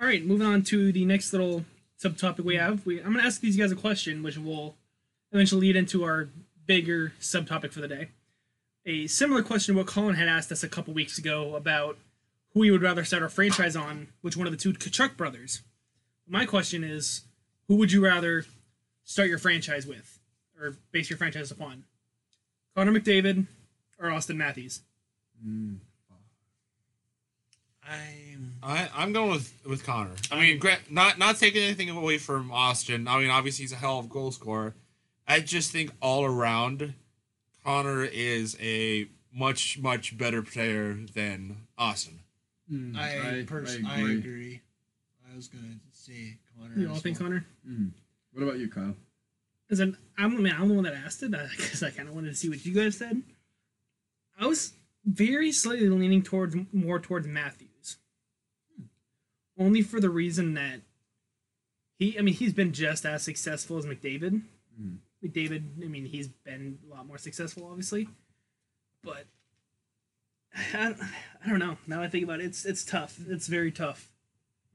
All 0.00 0.06
right, 0.06 0.24
moving 0.24 0.46
on 0.46 0.62
to 0.62 0.92
the 0.92 1.04
next 1.04 1.32
little 1.32 1.64
subtopic 2.02 2.44
we 2.44 2.56
have. 2.56 2.86
We, 2.86 2.98
I'm 2.98 3.12
going 3.12 3.18
to 3.18 3.26
ask 3.26 3.40
these 3.40 3.56
guys 3.56 3.72
a 3.72 3.76
question, 3.76 4.22
which 4.22 4.38
will 4.38 4.76
eventually 5.32 5.62
lead 5.62 5.76
into 5.76 6.04
our 6.04 6.28
bigger 6.66 7.12
subtopic 7.20 7.72
for 7.72 7.80
the 7.80 7.88
day. 7.88 8.08
A 8.86 9.06
similar 9.08 9.42
question 9.42 9.74
to 9.74 9.78
what 9.80 9.88
Colin 9.88 10.14
had 10.14 10.28
asked 10.28 10.52
us 10.52 10.62
a 10.62 10.68
couple 10.68 10.94
weeks 10.94 11.18
ago 11.18 11.56
about 11.56 11.98
who 12.54 12.60
we 12.60 12.70
would 12.70 12.82
rather 12.82 13.04
start 13.04 13.22
our 13.22 13.28
franchise 13.28 13.76
on, 13.76 14.08
which 14.20 14.36
one 14.36 14.46
of 14.46 14.52
the 14.52 14.56
two 14.56 14.72
Tkachuk 14.72 15.16
brothers. 15.16 15.62
My 16.26 16.46
question 16.46 16.84
is, 16.84 17.22
who 17.68 17.76
would 17.76 17.92
you 17.92 18.04
rather 18.04 18.44
start 19.04 19.28
your 19.28 19.38
franchise 19.38 19.86
with, 19.86 20.18
or 20.60 20.76
base 20.92 21.10
your 21.10 21.16
franchise 21.16 21.50
upon? 21.50 21.84
Connor 22.74 22.92
McDavid 22.92 23.46
or 23.98 24.10
Austin 24.10 24.38
Matthews? 24.38 24.82
I'm 27.90 28.54
I, 28.62 28.88
I'm 28.94 29.12
going 29.12 29.30
with 29.30 29.52
with 29.64 29.84
Connor. 29.84 30.14
I 30.30 30.40
mean, 30.40 30.60
not 30.90 31.18
not 31.18 31.36
taking 31.36 31.62
anything 31.62 31.88
away 31.90 32.18
from 32.18 32.52
Austin. 32.52 33.08
I 33.08 33.18
mean, 33.18 33.30
obviously 33.30 33.64
he's 33.64 33.72
a 33.72 33.76
hell 33.76 33.98
of 33.98 34.06
a 34.06 34.08
goal 34.08 34.30
scorer. 34.30 34.74
I 35.26 35.40
just 35.40 35.72
think 35.72 35.90
all 36.00 36.24
around, 36.24 36.94
Connor 37.64 38.04
is 38.04 38.56
a 38.60 39.08
much 39.32 39.78
much 39.78 40.18
better 40.18 40.42
player 40.42 40.94
than 41.14 41.68
Austin. 41.76 42.20
Mm, 42.72 42.96
I, 42.96 43.44
pers- 43.46 43.78
I, 43.86 43.98
agree. 44.00 44.18
agree. 44.18 44.60
I 45.30 45.36
was 45.36 45.48
gonna 45.48 45.64
say 45.92 46.38
Connor. 46.58 46.74
You 46.76 46.88
all 46.88 46.96
as 46.96 47.02
think 47.02 47.18
well. 47.18 47.28
Connor? 47.30 47.46
Mm. 47.68 47.90
What 48.32 48.42
about 48.42 48.58
you, 48.58 48.68
Kyle? 48.68 48.94
As 49.70 49.80
an, 49.80 49.96
I'm, 50.16 50.36
I 50.36 50.40
mean, 50.40 50.54
I'm 50.58 50.68
the 50.68 50.74
one 50.74 50.84
that 50.84 50.94
asked 50.94 51.22
it 51.22 51.30
because 51.56 51.82
I 51.82 51.90
kind 51.90 52.08
of 52.08 52.14
wanted 52.14 52.28
to 52.30 52.34
see 52.34 52.48
what 52.48 52.64
you 52.64 52.74
guys 52.74 52.96
said. 52.96 53.22
I 54.38 54.46
was 54.46 54.74
very 55.04 55.52
slightly 55.52 55.88
leaning 55.88 56.22
towards 56.22 56.54
more 56.72 56.98
towards 57.00 57.26
Matthews, 57.26 57.96
only 59.58 59.82
for 59.82 60.00
the 60.00 60.10
reason 60.10 60.54
that 60.54 60.80
he, 61.98 62.18
I 62.18 62.22
mean, 62.22 62.34
he's 62.34 62.52
been 62.52 62.72
just 62.72 63.04
as 63.04 63.22
successful 63.22 63.76
as 63.78 63.86
McDavid. 63.86 64.42
Mhm. 64.80 64.98
McDavid, 65.24 65.84
I 65.84 65.88
mean, 65.88 66.04
he's 66.06 66.28
been 66.28 66.78
a 66.86 66.94
lot 66.94 67.06
more 67.06 67.18
successful, 67.18 67.66
obviously, 67.66 68.08
but 69.02 69.24
I 70.74 70.76
don't, 70.84 70.96
I 71.44 71.48
don't 71.48 71.58
know. 71.58 71.76
Now 71.86 72.02
I 72.02 72.08
think 72.08 72.24
about 72.24 72.40
it, 72.40 72.46
it's 72.46 72.64
it's 72.64 72.84
tough. 72.84 73.18
It's 73.28 73.46
very 73.46 73.70
tough. 73.70 74.10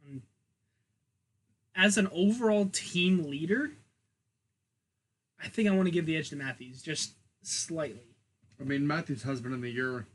Um, 0.07 0.21
As 1.75 1.97
an 1.97 2.07
overall 2.11 2.69
team 2.71 3.29
leader, 3.29 3.71
I 5.43 5.47
think 5.47 5.67
I 5.67 5.71
want 5.71 5.87
to 5.87 5.91
give 5.91 6.05
the 6.05 6.15
edge 6.15 6.29
to 6.29 6.35
Matthews 6.35 6.81
just 6.81 7.13
slightly. 7.41 8.01
I 8.59 8.63
mean, 8.63 8.87
Matthews 8.87 9.23
has 9.23 9.41
been 9.41 9.53
in 9.53 9.61
the 9.61 9.69
year 9.71 10.05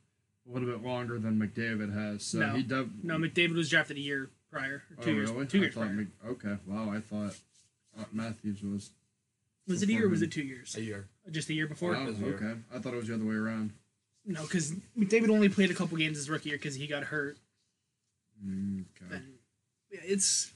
a 0.48 0.52
little 0.52 0.68
bit 0.68 0.82
longer 0.82 1.18
than 1.18 1.38
McDavid 1.38 1.92
has, 1.92 2.22
so 2.24 2.38
No. 2.38 2.52
he 2.54 2.62
dev- 2.62 2.90
No, 3.04 3.18
McDavid 3.18 3.54
was 3.54 3.68
drafted 3.68 3.98
a 3.98 4.00
year 4.00 4.30
prior, 4.50 4.82
or 4.96 5.04
two 5.04 5.10
oh, 5.10 5.14
years, 5.14 5.30
really? 5.30 5.46
two 5.46 5.58
I 5.58 5.60
years 5.62 5.74
thought 5.74 5.80
prior. 5.80 5.92
Mc- 5.92 6.08
okay, 6.26 6.56
wow, 6.66 6.90
I 6.90 7.00
thought 7.00 7.36
uh, 7.98 8.04
Matthews 8.12 8.62
was. 8.62 8.90
was 9.66 9.82
it 9.82 9.90
a 9.90 9.92
year 9.92 10.06
or 10.06 10.08
was 10.08 10.22
it 10.22 10.32
two 10.32 10.42
years? 10.44 10.74
A 10.76 10.82
year. 10.82 11.08
Just 11.30 11.50
a 11.50 11.54
year 11.54 11.66
before? 11.66 11.92
Wow, 11.92 12.06
was 12.06 12.16
a 12.18 12.20
year. 12.24 12.34
okay, 12.36 12.58
I 12.74 12.78
thought 12.78 12.94
it 12.94 12.96
was 12.96 13.08
the 13.08 13.14
other 13.14 13.26
way 13.26 13.34
around. 13.34 13.72
No, 14.28 14.42
because 14.42 14.72
McDavid 14.96 15.30
only 15.30 15.48
played 15.48 15.70
a 15.70 15.74
couple 15.74 15.96
games 15.96 16.18
his 16.18 16.28
rookie 16.28 16.50
year 16.50 16.58
because 16.58 16.74
he 16.74 16.86
got 16.86 17.02
hurt. 17.04 17.38
Mm, 18.46 18.84
okay. 19.02 19.22
Yeah, 19.90 20.00
it's 20.04 20.52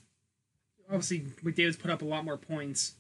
obviously 0.89 1.21
McDavid's 1.43 1.79
put 1.79 1.91
up 1.91 2.03
a 2.03 2.05
lot 2.05 2.23
more 2.23 2.37
points, 2.37 2.97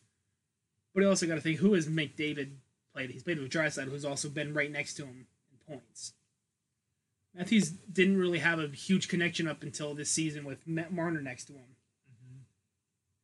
but 0.94 1.02
you 1.02 1.08
also 1.10 1.26
got 1.26 1.34
to 1.34 1.42
think 1.42 1.58
who 1.58 1.74
has 1.74 1.86
McDavid 1.88 2.52
played? 2.94 3.10
He's 3.10 3.22
played 3.22 3.38
with 3.38 3.52
Draisaitl, 3.52 3.90
who's 3.90 4.06
also 4.06 4.30
been 4.30 4.54
right 4.54 4.72
next 4.72 4.94
to 4.94 5.04
him 5.04 5.26
in 5.50 5.74
points. 5.74 6.14
Matthews 7.34 7.70
didn't 7.70 8.16
really 8.16 8.38
have 8.38 8.58
a 8.58 8.68
huge 8.68 9.08
connection 9.08 9.46
up 9.46 9.62
until 9.62 9.94
this 9.94 10.10
season 10.10 10.44
with 10.44 10.66
Matt 10.66 10.90
Marner 10.90 11.20
next 11.20 11.44
to 11.46 11.52
him, 11.52 11.76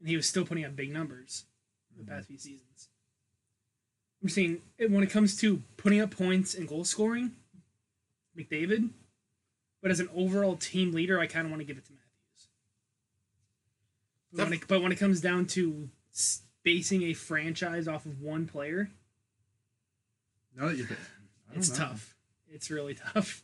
and 0.00 0.08
he 0.08 0.16
was 0.16 0.28
still 0.28 0.44
putting 0.44 0.66
up 0.66 0.76
big 0.76 0.92
numbers 0.92 1.44
in 1.90 2.04
the 2.04 2.10
past 2.10 2.28
few 2.28 2.38
seasons. 2.38 2.88
I'm 4.22 4.28
saying 4.28 4.60
when 4.78 5.02
it 5.02 5.10
comes 5.10 5.36
to 5.40 5.62
putting 5.78 6.00
up 6.00 6.10
points 6.10 6.54
and 6.54 6.68
goal 6.68 6.84
scoring, 6.84 7.32
McDavid, 8.38 8.90
but 9.82 9.90
as 9.90 10.00
an 10.00 10.08
overall 10.14 10.56
team 10.56 10.92
leader, 10.92 11.18
I 11.20 11.26
kind 11.26 11.44
of 11.44 11.50
want 11.50 11.60
to 11.60 11.66
give 11.66 11.76
it 11.78 11.84
to 11.86 11.92
Matthews. 11.92 12.48
But 14.32 14.44
when, 14.44 14.52
it, 14.54 14.68
but 14.68 14.82
when 14.82 14.92
it 14.92 14.96
comes 14.98 15.20
down 15.20 15.46
to 15.46 15.88
s- 16.14 16.42
basing 16.62 17.02
a 17.04 17.14
franchise 17.14 17.88
off 17.88 18.04
of 18.06 18.20
one 18.20 18.46
player, 18.46 18.90
Now 20.56 20.66
that 20.68 20.76
you, 20.76 20.84
think, 20.84 21.00
I 21.48 21.54
don't 21.54 21.58
it's 21.60 21.70
know. 21.70 21.84
tough. 21.86 22.14
it's 22.50 22.70
really 22.70 22.94
tough. 23.14 23.42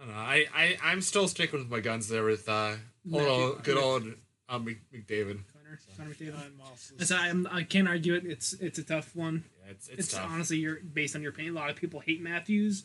I 0.00 0.04
don't 0.04 0.14
know. 0.14 0.20
I, 0.20 0.46
I 0.54 0.76
I'm 0.82 1.00
still 1.00 1.28
sticking 1.28 1.60
with 1.60 1.70
my 1.70 1.80
guns 1.80 2.08
there 2.08 2.24
with 2.24 2.48
uh, 2.48 2.74
old, 3.12 3.22
old 3.22 3.62
good 3.62 3.76
old 3.78 4.02
um, 4.48 4.64
Mc- 4.64 4.80
McDavid. 4.92 5.38
Connor, 5.52 5.78
Connor 5.96 6.10
McDavid. 6.10 6.34
I'm 6.34 6.60
also 6.60 7.14
I'm, 7.16 7.46
I 7.50 7.62
can't 7.62 7.86
argue 7.86 8.14
it. 8.14 8.24
It's 8.26 8.52
it's 8.54 8.78
a 8.80 8.82
tough 8.82 9.14
one. 9.14 9.44
Yeah, 9.64 9.70
it's 9.70 9.88
it's, 9.88 9.98
It's, 10.00 10.12
tough. 10.14 10.28
honestly 10.28 10.56
you're 10.56 10.80
based 10.80 11.14
on 11.14 11.22
your 11.22 11.30
pain. 11.30 11.50
A 11.50 11.52
lot 11.52 11.70
of 11.70 11.76
people 11.76 12.00
hate 12.00 12.20
Matthews. 12.20 12.82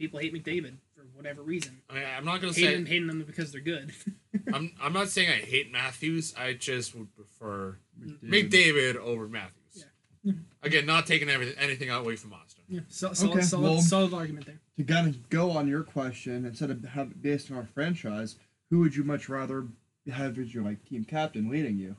A 0.00 0.04
lot 0.04 0.06
of 0.06 0.20
people 0.20 0.20
hate 0.20 0.34
McDavid 0.64 0.74
for 0.96 1.02
whatever 1.14 1.42
reason. 1.42 1.80
I, 1.90 2.04
I'm 2.16 2.24
not 2.24 2.40
gonna 2.40 2.52
Hating 2.52 2.68
say 2.68 2.74
them, 2.76 2.86
hating 2.86 3.06
them 3.08 3.22
because 3.26 3.52
they're 3.52 3.60
good. 3.60 3.92
I'm 4.54 4.72
I'm 4.80 4.92
not 4.92 5.08
saying 5.08 5.28
I 5.28 5.44
hate 5.44 5.70
Matthews. 5.70 6.34
I 6.38 6.54
just 6.54 6.94
would 6.94 7.14
prefer 7.14 7.76
McDavid. 8.02 8.50
McDavid 8.50 8.96
over 8.96 9.28
Matthews. 9.28 9.84
Yeah. 10.24 10.32
Again, 10.62 10.86
not 10.86 11.06
taking 11.06 11.28
everything 11.28 11.56
anything 11.58 11.90
away 11.90 12.16
from 12.16 12.32
Austin. 12.32 12.64
yeah, 12.68 12.80
so, 12.88 13.12
solid, 13.12 13.32
Okay, 13.36 13.42
solid, 13.42 13.62
well- 13.62 13.80
solid 13.80 14.14
argument 14.14 14.46
there. 14.46 14.60
To 14.78 14.84
kind 14.84 15.08
of 15.08 15.28
go 15.28 15.50
on 15.50 15.68
your 15.68 15.82
question, 15.82 16.46
instead 16.46 16.70
of 16.70 16.82
have 16.84 17.10
it 17.10 17.20
based 17.20 17.50
on 17.50 17.58
our 17.58 17.68
franchise, 17.74 18.36
who 18.70 18.78
would 18.78 18.96
you 18.96 19.04
much 19.04 19.28
rather 19.28 19.66
have 20.10 20.38
as 20.38 20.54
your 20.54 20.64
like 20.64 20.82
team 20.86 21.04
captain 21.04 21.50
leading 21.50 21.76
you? 21.76 21.96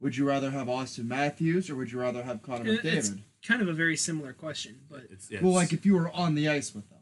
Would 0.00 0.16
you 0.18 0.26
rather 0.26 0.50
have 0.50 0.68
Austin 0.68 1.08
Matthews 1.08 1.70
or 1.70 1.76
would 1.76 1.90
you 1.92 2.00
rather 2.00 2.22
have 2.22 2.42
Connor 2.42 2.66
It- 2.72 2.84
it's 2.84 3.10
McDavid? 3.10 3.20
kind 3.46 3.62
of 3.62 3.68
a 3.68 3.72
very 3.72 3.96
similar 3.96 4.32
question, 4.34 4.80
but 4.90 5.04
It's, 5.10 5.30
yeah, 5.30 5.40
Well, 5.42 5.52
like 5.54 5.72
if 5.72 5.86
you 5.86 5.94
were 5.94 6.10
on 6.10 6.34
the 6.34 6.48
ice 6.48 6.74
with 6.74 6.88
them, 6.90 6.98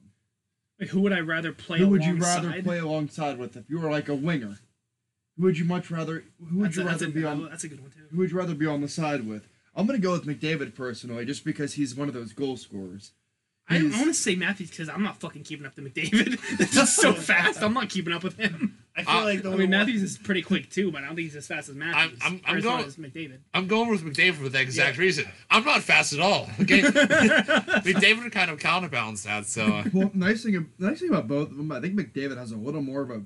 like, 0.80 0.88
who 0.90 1.00
would 1.00 1.12
I 1.12 1.20
rather 1.20 1.52
play 1.52 1.78
who 1.78 1.88
would 1.88 2.02
you 2.04 2.12
alongside? 2.12 2.44
rather 2.46 2.62
play 2.62 2.78
alongside 2.78 3.38
with 3.38 3.56
if 3.56 3.68
you 3.68 3.78
were 3.80 3.90
like 3.90 4.08
a 4.08 4.14
winger? 4.14 4.58
Who 5.36 5.44
would 5.44 5.58
you 5.58 5.64
much 5.64 5.90
rather? 5.90 6.24
Who 6.50 6.58
would 6.58 6.66
That's 6.66 6.76
you 6.76 6.82
a, 6.82 6.84
that's, 6.86 7.00
rather 7.02 7.12
a, 7.12 7.14
be 7.14 7.24
on? 7.24 7.48
that's 7.50 7.64
a 7.64 7.68
good 7.68 7.80
one 7.80 7.90
too. 7.90 8.00
Who 8.10 8.18
would 8.18 8.30
you 8.30 8.36
rather 8.38 8.54
be 8.54 8.66
on 8.66 8.80
the 8.80 8.88
side 8.88 9.26
with? 9.26 9.46
I'm 9.74 9.86
gonna 9.86 9.98
go 9.98 10.12
with 10.12 10.26
McDavid 10.26 10.74
personally, 10.74 11.24
just 11.24 11.44
because 11.44 11.74
he's 11.74 11.94
one 11.94 12.08
of 12.08 12.14
those 12.14 12.32
goal 12.32 12.56
scorers. 12.56 13.12
I, 13.68 13.76
I 13.76 13.78
He's- 13.78 13.92
want 13.92 14.06
to 14.06 14.14
say 14.14 14.34
Matthews 14.34 14.70
because 14.70 14.88
I'm 14.88 15.02
not 15.04 15.20
fucking 15.20 15.44
keeping 15.44 15.64
up 15.64 15.74
to 15.76 15.82
McDavid. 15.82 16.40
It's 16.60 16.74
just 16.74 16.96
so 16.96 17.12
fast. 17.30 17.62
I'm 17.62 17.72
not 17.72 17.88
keeping 17.88 18.12
up 18.12 18.24
with 18.24 18.36
him. 18.36 18.78
I 18.96 19.04
feel 19.04 19.14
Uh, 19.14 19.24
like 19.24 19.42
the 19.42 19.48
I 19.48 19.52
mean, 19.52 19.60
one- 19.62 19.70
Matthews 19.70 20.02
is 20.02 20.18
pretty 20.18 20.42
quick 20.42 20.68
too, 20.68 20.90
but 20.90 21.02
I 21.02 21.06
don't 21.06 21.16
think 21.16 21.26
he's 21.28 21.36
as 21.36 21.46
fast 21.46 21.68
as 21.68 21.74
Matthews. 21.76 22.18
I'm- 22.22 22.40
I'm 22.44 22.54
or 22.54 22.58
as 22.58 22.64
going- 22.64 22.84
fast 22.84 22.98
as 22.98 23.04
McDavid. 23.04 23.38
I'm 23.54 23.66
going 23.68 23.88
with 23.88 24.02
McDavid 24.02 24.34
for 24.34 24.48
that 24.48 24.60
exact 24.60 24.98
reason. 24.98 25.26
I'm 25.48 25.64
not 25.64 25.82
fast 25.82 26.12
at 26.12 26.20
all. 26.20 26.50
Okay, 26.60 26.80
McDavid 26.82 28.32
kind 28.32 28.50
of 28.50 28.58
counterbalance 28.58 29.22
that. 29.24 29.46
So 29.46 29.64
uh, 29.66 29.84
Well, 29.92 30.10
nice 30.14 30.42
thing, 30.42 30.70
nice 30.78 31.00
thing 31.00 31.10
about 31.10 31.28
both 31.28 31.50
of 31.50 31.56
them, 31.56 31.70
I 31.72 31.80
think 31.80 31.94
McDavid 31.94 32.36
has 32.36 32.52
a 32.52 32.56
little 32.56 32.82
more 32.82 33.02
of 33.02 33.10
a, 33.10 33.22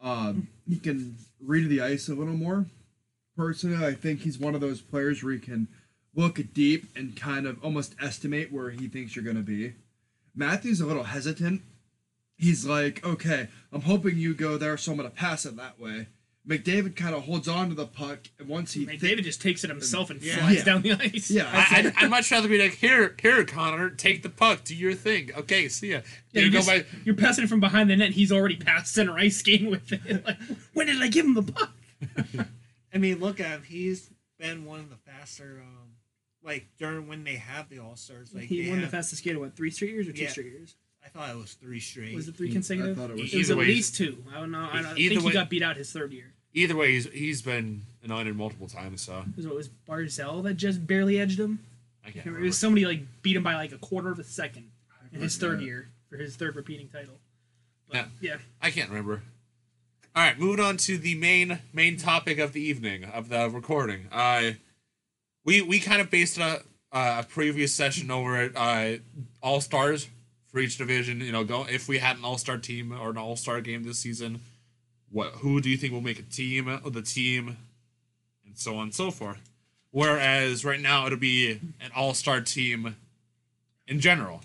um, 0.00 0.48
he 0.68 0.76
can 0.78 1.16
read 1.40 1.68
the 1.68 1.80
ice 1.80 2.08
a 2.08 2.14
little 2.14 2.34
more. 2.34 2.66
Personally, 3.36 3.84
I 3.86 3.94
think 3.94 4.20
he's 4.22 4.38
one 4.38 4.54
of 4.54 4.60
those 4.60 4.80
players 4.80 5.22
where 5.22 5.32
he 5.32 5.38
can 5.38 5.68
look 6.14 6.40
deep 6.52 6.88
and 6.96 7.14
kind 7.16 7.46
of 7.46 7.62
almost 7.64 7.94
estimate 8.02 8.52
where 8.52 8.70
he 8.70 8.88
thinks 8.88 9.14
you're 9.14 9.24
going 9.24 9.36
to 9.36 9.42
be. 9.42 9.74
Matthew's 10.34 10.72
is 10.74 10.80
a 10.80 10.86
little 10.86 11.04
hesitant. 11.04 11.62
He's 12.38 12.64
like, 12.64 13.04
okay, 13.04 13.48
I'm 13.72 13.82
hoping 13.82 14.16
you 14.16 14.32
go 14.34 14.56
there, 14.56 14.76
so 14.76 14.92
I'm 14.92 14.98
going 14.98 15.10
to 15.10 15.14
pass 15.14 15.44
it 15.44 15.56
that 15.56 15.78
way. 15.80 16.06
McDavid 16.46 16.96
kind 16.96 17.14
of 17.14 17.24
holds 17.24 17.46
on 17.46 17.68
to 17.68 17.74
the 17.74 17.84
puck, 17.86 18.20
and 18.38 18.48
once 18.48 18.72
he 18.72 18.86
McDavid 18.86 19.22
just 19.24 19.42
takes 19.42 19.64
it 19.64 19.70
himself 19.70 20.08
and 20.08 20.22
Yeah. 20.22 20.36
flies 20.36 20.56
Yeah. 20.58 20.64
down 20.64 20.80
the 20.82 20.92
ice. 20.92 21.30
Yeah. 21.30 21.50
I, 21.52 21.78
I'd, 21.80 21.92
I'd 21.96 22.08
much 22.10 22.30
rather 22.30 22.48
be 22.48 22.58
like, 22.62 22.74
here, 22.76 23.14
here, 23.20 23.44
Connor, 23.44 23.90
take 23.90 24.22
the 24.22 24.30
puck, 24.30 24.64
do 24.64 24.74
your 24.74 24.94
thing. 24.94 25.30
Okay, 25.36 25.68
see 25.68 25.90
ya. 25.90 26.00
Yeah, 26.32 26.40
you 26.40 26.48
you're, 26.48 26.50
go 26.52 26.58
just- 26.58 26.68
by. 26.68 26.84
you're 27.04 27.16
passing 27.16 27.44
it 27.44 27.48
from 27.48 27.60
behind 27.60 27.90
the 27.90 27.96
net. 27.96 28.12
He's 28.12 28.32
already 28.32 28.56
past 28.56 28.94
center 28.94 29.18
ice 29.18 29.36
skating 29.36 29.68
with 29.70 29.92
it. 29.92 30.24
Like, 30.26 30.38
when 30.72 30.86
did 30.86 31.02
I 31.02 31.08
give 31.08 31.26
him 31.26 31.34
the 31.34 31.42
puck? 31.42 31.72
I 32.94 32.98
mean, 32.98 33.18
look 33.20 33.40
at 33.40 33.46
him. 33.50 33.62
He's 33.64 34.10
been 34.38 34.64
one 34.64 34.80
of 34.80 34.88
the 34.88 34.96
faster, 34.96 35.60
um, 35.62 35.88
like 36.42 36.68
during 36.78 37.08
when 37.08 37.24
they 37.24 37.34
have 37.34 37.68
the 37.68 37.80
All 37.80 37.96
Stars. 37.96 38.32
Like 38.32 38.44
he 38.44 38.62
they 38.64 38.70
won 38.70 38.80
the 38.80 38.86
fastest 38.86 39.20
skate. 39.22 39.38
What 39.38 39.54
three 39.56 39.70
straight 39.70 39.90
years 39.92 40.08
or 40.08 40.12
two 40.12 40.22
Yeah. 40.22 40.28
straight 40.30 40.46
years? 40.46 40.76
I 41.14 41.18
thought 41.18 41.30
it 41.30 41.36
was 41.36 41.54
three 41.54 41.80
straight. 41.80 42.14
Was 42.14 42.28
it 42.28 42.36
three 42.36 42.50
I 42.50 42.52
consecutive? 42.52 42.96
thought 42.96 43.10
it 43.10 43.16
was. 43.16 43.32
It 43.32 43.38
was 43.38 43.50
Either 43.50 43.60
at 43.62 43.66
least 43.66 43.96
two. 43.96 44.22
I 44.34 44.40
don't 44.40 44.50
know. 44.50 44.68
I, 44.70 44.76
don't, 44.82 44.86
I 44.86 44.94
think 44.94 45.10
way- 45.22 45.28
he 45.28 45.32
got 45.32 45.48
beat 45.50 45.62
out 45.62 45.76
his 45.76 45.90
third 45.92 46.12
year. 46.12 46.32
Either 46.54 46.76
way, 46.76 46.92
he's 46.92 47.06
he's 47.10 47.42
been 47.42 47.82
anointed 48.02 48.34
multiple 48.36 48.66
times. 48.68 49.02
So 49.02 49.18
It 49.36 49.36
was, 49.36 49.46
what, 49.46 49.52
it 49.52 49.56
was 49.56 49.68
Barzal 49.88 50.42
that 50.44 50.54
just 50.54 50.86
barely 50.86 51.20
edged 51.20 51.38
him? 51.38 51.60
I 52.04 52.10
can't 52.10 52.24
remember. 52.26 52.44
It 52.44 52.48
was 52.48 52.58
somebody 52.58 52.86
like 52.86 53.00
beat 53.22 53.36
him 53.36 53.42
by 53.42 53.54
like 53.54 53.72
a 53.72 53.78
quarter 53.78 54.10
of 54.10 54.18
a 54.18 54.24
second 54.24 54.70
in 55.12 55.20
his 55.20 55.36
third 55.36 55.58
forgot. 55.58 55.64
year 55.66 55.88
for 56.10 56.16
his 56.16 56.36
third 56.36 56.56
repeating 56.56 56.88
title. 56.88 57.14
But, 57.88 57.96
Yeah. 57.96 58.06
yeah. 58.20 58.36
I 58.62 58.70
can't 58.70 58.88
remember. 58.88 59.22
All 60.16 60.22
right, 60.24 60.38
moving 60.38 60.64
on 60.64 60.78
to 60.78 60.98
the 60.98 61.14
main 61.14 61.58
main 61.72 61.96
topic 61.96 62.38
of 62.38 62.52
the 62.52 62.60
evening 62.62 63.04
of 63.04 63.28
the 63.28 63.48
recording. 63.50 64.08
Uh, 64.10 64.52
we 65.44 65.60
we 65.62 65.78
kind 65.80 66.00
of 66.00 66.10
based 66.10 66.38
a 66.38 66.62
a 66.90 67.24
previous 67.28 67.74
session 67.74 68.10
over 68.10 68.36
at 68.36 68.52
uh, 68.56 68.98
all 69.42 69.60
stars 69.60 70.08
for 70.58 70.62
each 70.62 70.76
division. 70.76 71.20
You 71.20 71.30
know, 71.30 71.44
go 71.44 71.66
if 71.68 71.88
we 71.88 71.98
had 71.98 72.16
an 72.16 72.24
all 72.24 72.36
star 72.36 72.58
team 72.58 72.92
or 72.92 73.10
an 73.10 73.16
all 73.16 73.36
star 73.36 73.60
game 73.60 73.84
this 73.84 74.00
season, 74.00 74.40
what 75.10 75.28
who 75.34 75.60
do 75.60 75.70
you 75.70 75.76
think 75.76 75.92
will 75.92 76.00
make 76.00 76.18
a 76.18 76.22
team 76.22 76.66
of 76.66 76.92
the 76.92 77.02
team, 77.02 77.56
and 78.44 78.58
so 78.58 78.76
on 78.76 78.84
and 78.84 78.94
so 78.94 79.12
forth. 79.12 79.38
Whereas 79.92 80.64
right 80.64 80.80
now 80.80 81.06
it'll 81.06 81.18
be 81.18 81.52
an 81.80 81.90
all 81.94 82.12
star 82.12 82.40
team 82.40 82.96
in 83.86 84.00
general. 84.00 84.40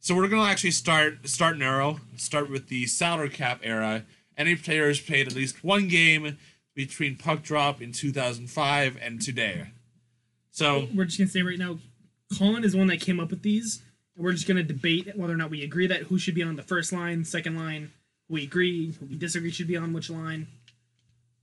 So 0.00 0.14
we're 0.14 0.28
gonna 0.28 0.50
actually 0.50 0.72
start 0.72 1.26
start 1.26 1.56
narrow. 1.56 2.00
Start 2.16 2.50
with 2.50 2.68
the 2.68 2.86
salary 2.86 3.30
cap 3.30 3.60
era. 3.62 4.04
Any 4.36 4.56
players 4.56 5.00
played 5.00 5.26
at 5.26 5.34
least 5.34 5.64
one 5.64 5.88
game 5.88 6.36
between 6.74 7.16
puck 7.16 7.42
drop 7.42 7.80
in 7.80 7.92
2005 7.92 8.98
and 9.00 9.22
today. 9.22 9.68
So 10.50 10.88
We're 10.94 11.04
just 11.06 11.18
to 11.18 11.26
say 11.28 11.42
right 11.42 11.58
now, 11.58 11.78
Colin 12.36 12.64
is 12.64 12.72
the 12.72 12.78
one 12.78 12.88
that 12.88 13.00
came 13.00 13.18
up 13.18 13.30
with 13.30 13.42
these. 13.42 13.82
And 14.16 14.24
we're 14.24 14.32
just 14.32 14.46
going 14.46 14.56
to 14.56 14.62
debate 14.62 15.16
whether 15.16 15.32
or 15.32 15.36
not 15.36 15.50
we 15.50 15.62
agree 15.62 15.86
that 15.88 16.02
who 16.02 16.18
should 16.18 16.34
be 16.34 16.42
on 16.42 16.56
the 16.56 16.62
first 16.62 16.92
line, 16.92 17.24
second 17.24 17.56
line, 17.56 17.90
who 18.28 18.34
we 18.34 18.44
agree, 18.44 18.92
who 18.92 19.06
we 19.06 19.16
disagree 19.16 19.50
should 19.50 19.66
be 19.68 19.76
on 19.76 19.92
which 19.92 20.10
line. 20.10 20.46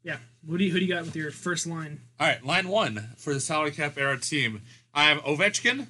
Yeah. 0.04 0.18
Who 0.48 0.58
do 0.58 0.64
you, 0.64 0.72
who 0.72 0.80
do 0.80 0.86
you 0.86 0.94
got 0.94 1.04
with 1.06 1.16
your 1.16 1.32
first 1.32 1.68
line? 1.68 2.02
all 2.20 2.28
right, 2.28 2.44
line 2.46 2.68
one 2.70 3.10
for 3.18 3.34
the 3.34 3.40
salary 3.40 3.72
cap 3.72 3.98
era 3.98 4.18
team. 4.20 4.62
I 4.94 5.04
have 5.06 5.20
Ovechkin, 5.24 5.88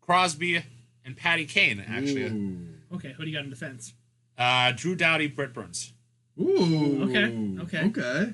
Crosby, 0.00 0.62
and 1.04 1.16
Patty 1.16 1.46
Kane. 1.46 1.82
Actually, 1.88 2.24
Ooh. 2.24 2.66
Okay, 2.94 3.12
who 3.12 3.24
do 3.24 3.30
you 3.30 3.36
got 3.36 3.44
in 3.44 3.50
defense? 3.50 3.94
uh, 4.36 4.72
Drew 4.72 4.94
Doughty, 4.94 5.26
Brent 5.28 5.54
Burns. 5.54 5.92
Ooh. 6.40 7.04
Okay, 7.08 7.58
okay. 7.62 7.84
Okay. 7.86 8.32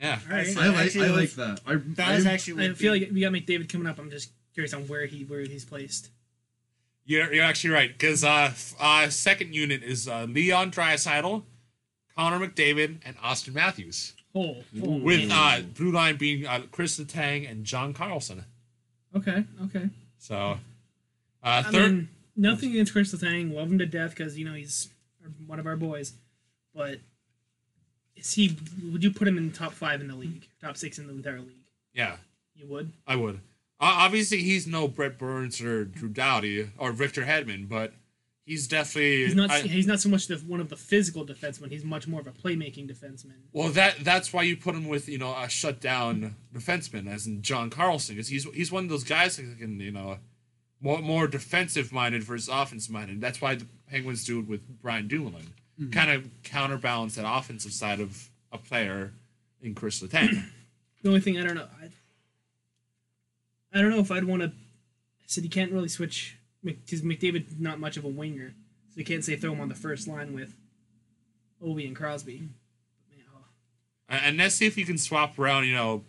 Yeah, 0.00 0.18
All 0.28 0.36
right. 0.36 0.56
I 0.56 0.68
like. 0.68 0.96
I 0.96 1.06
like 1.10 1.30
that. 1.32 1.60
I, 1.66 1.74
That 1.76 2.18
is 2.18 2.26
I- 2.26 2.32
actually. 2.32 2.68
I 2.68 2.72
feel 2.74 2.92
be- 2.94 3.00
like 3.00 3.10
we 3.12 3.20
got 3.20 3.32
McDavid 3.32 3.68
coming 3.68 3.86
up. 3.86 3.98
I'm 3.98 4.10
just 4.10 4.30
curious 4.54 4.72
on 4.74 4.86
where 4.88 5.06
he 5.06 5.24
where 5.24 5.40
he's 5.40 5.64
placed. 5.64 6.10
You're, 7.04 7.32
you're 7.32 7.44
actually 7.44 7.70
right 7.70 7.92
because 7.92 8.24
uh, 8.24 8.52
uh, 8.80 9.08
second 9.08 9.54
unit 9.54 9.82
is 9.82 10.08
uh, 10.08 10.26
Leon 10.28 10.70
Draisaitl, 10.70 11.42
Connor 12.16 12.46
McDavid, 12.46 12.98
and 13.04 13.16
Austin 13.22 13.54
Matthews. 13.54 14.14
Oh, 14.34 14.56
oh, 14.82 14.98
with 14.98 15.28
uh, 15.30 15.60
blue 15.76 15.90
line 15.92 16.16
being 16.16 16.46
uh, 16.46 16.62
Chris 16.70 16.98
Letang 16.98 17.50
and 17.50 17.64
John 17.64 17.92
Carlson. 17.92 18.44
okay, 19.14 19.44
okay. 19.64 19.90
So, 20.18 20.36
uh, 20.36 20.56
I 21.42 21.62
third, 21.62 21.92
mean, 21.92 22.08
nothing 22.34 22.70
against 22.70 22.92
Chris 22.92 23.14
Letang. 23.14 23.54
Love 23.54 23.70
him 23.70 23.78
to 23.78 23.86
death 23.86 24.10
because 24.16 24.38
you 24.38 24.44
know 24.46 24.54
he's 24.54 24.88
one 25.46 25.58
of 25.58 25.66
our 25.66 25.76
boys. 25.76 26.14
But 26.74 27.00
is 28.16 28.32
he? 28.32 28.56
Would 28.90 29.02
you 29.04 29.10
put 29.10 29.28
him 29.28 29.36
in 29.36 29.52
top 29.52 29.72
five 29.72 30.00
in 30.00 30.08
the 30.08 30.14
league? 30.14 30.46
Top 30.62 30.78
six 30.78 30.98
in 30.98 31.06
the 31.08 31.12
entire 31.12 31.40
league? 31.40 31.48
yeah, 31.92 32.16
You 32.54 32.66
would. 32.68 32.90
I 33.06 33.16
would. 33.16 33.40
Obviously, 33.82 34.42
he's 34.42 34.66
no 34.66 34.86
Brent 34.86 35.18
Burns 35.18 35.60
or 35.60 35.84
Drew 35.84 36.08
Doughty 36.08 36.70
or 36.78 36.92
Victor 36.92 37.22
Hedman, 37.22 37.68
but 37.68 37.92
he's 38.44 38.68
definitely. 38.68 39.24
He's 39.24 39.34
not. 39.34 39.50
I- 39.50 39.62
he's 39.62 39.88
not 39.88 40.00
so 40.00 40.08
much 40.08 40.28
the, 40.28 40.36
one 40.36 40.60
of 40.60 40.68
the 40.68 40.76
physical 40.76 41.26
defensemen. 41.26 41.70
He's 41.70 41.84
much 41.84 42.06
more 42.06 42.20
of 42.20 42.28
a 42.28 42.30
playmaking 42.30 42.88
defenseman. 42.88 43.34
well, 43.52 43.70
that 43.70 43.96
that's 44.04 44.32
why 44.32 44.42
you 44.42 44.56
put 44.56 44.76
him 44.76 44.86
with 44.86 45.08
you 45.08 45.18
know 45.18 45.34
a 45.36 45.48
shutdown 45.48 46.36
defenseman, 46.54 47.12
as 47.12 47.26
in 47.26 47.42
John 47.42 47.70
Carlson, 47.70 48.14
because 48.14 48.28
he's 48.28 48.44
he's 48.54 48.70
one 48.70 48.84
of 48.84 48.90
those 48.90 49.04
guys 49.04 49.36
that 49.36 49.58
can 49.58 49.80
you 49.80 49.90
know 49.90 50.18
more 50.80 51.00
more 51.00 51.26
defensive 51.26 51.92
minded 51.92 52.22
versus 52.22 52.48
offensive 52.48 52.92
minded. 52.92 53.20
That's 53.20 53.40
why 53.40 53.56
the 53.56 53.66
Penguins 53.90 54.24
do 54.24 54.38
it 54.38 54.46
with 54.46 54.60
Brian 54.80 55.08
Dumoulin, 55.08 55.54
hmm. 55.76 55.90
kind 55.90 56.10
of 56.12 56.30
counterbalance 56.44 57.16
that 57.16 57.24
offensive 57.26 57.72
side 57.72 57.98
of 57.98 58.30
a 58.52 58.58
player 58.58 59.12
in 59.60 59.74
Chris 59.74 60.00
Letang. 60.00 60.44
The 61.02 61.08
only 61.08 61.20
thing 61.20 61.36
I 61.36 61.42
don't 61.42 61.56
know, 61.56 61.66
I, 61.82 61.88
I 63.72 63.80
don't 63.80 63.90
know 63.90 64.00
if 64.00 64.10
I'd 64.10 64.24
want 64.24 64.42
to. 64.42 64.48
I 64.48 65.26
said 65.26 65.44
you 65.44 65.50
can't 65.50 65.72
really 65.72 65.88
switch 65.88 66.38
because 66.62 67.02
McDavid's 67.02 67.58
not 67.58 67.80
much 67.80 67.96
of 67.96 68.04
a 68.04 68.08
winger, 68.08 68.54
so 68.90 68.98
you 68.98 69.04
can't 69.04 69.24
say 69.24 69.36
throw 69.36 69.52
him 69.52 69.60
on 69.60 69.68
the 69.68 69.74
first 69.74 70.06
line 70.06 70.34
with 70.34 70.54
Ovi 71.64 71.86
and 71.86 71.96
Crosby. 71.96 72.48
But 73.08 73.16
man, 73.16 73.26
oh, 73.34 73.44
And 74.08 74.20
and 74.24 74.36
let's 74.36 74.54
see 74.54 74.66
if 74.66 74.76
you 74.76 74.84
can 74.84 74.98
swap 74.98 75.38
around, 75.38 75.64
you 75.66 75.74
know, 75.74 76.04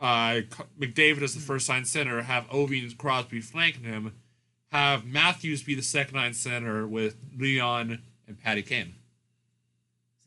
uh, 0.00 0.42
McDavid 0.78 1.22
as 1.22 1.34
the 1.34 1.40
first 1.40 1.68
line 1.68 1.84
center, 1.84 2.22
have 2.22 2.48
Ovi 2.48 2.82
and 2.82 2.96
Crosby 2.96 3.40
flanking 3.40 3.84
him, 3.84 4.12
have 4.70 5.04
Matthews 5.04 5.62
be 5.62 5.74
the 5.74 5.82
second 5.82 6.16
line 6.16 6.34
center 6.34 6.86
with 6.86 7.16
Leon 7.36 8.02
and 8.26 8.40
Patty 8.40 8.62
Kane. 8.62 8.94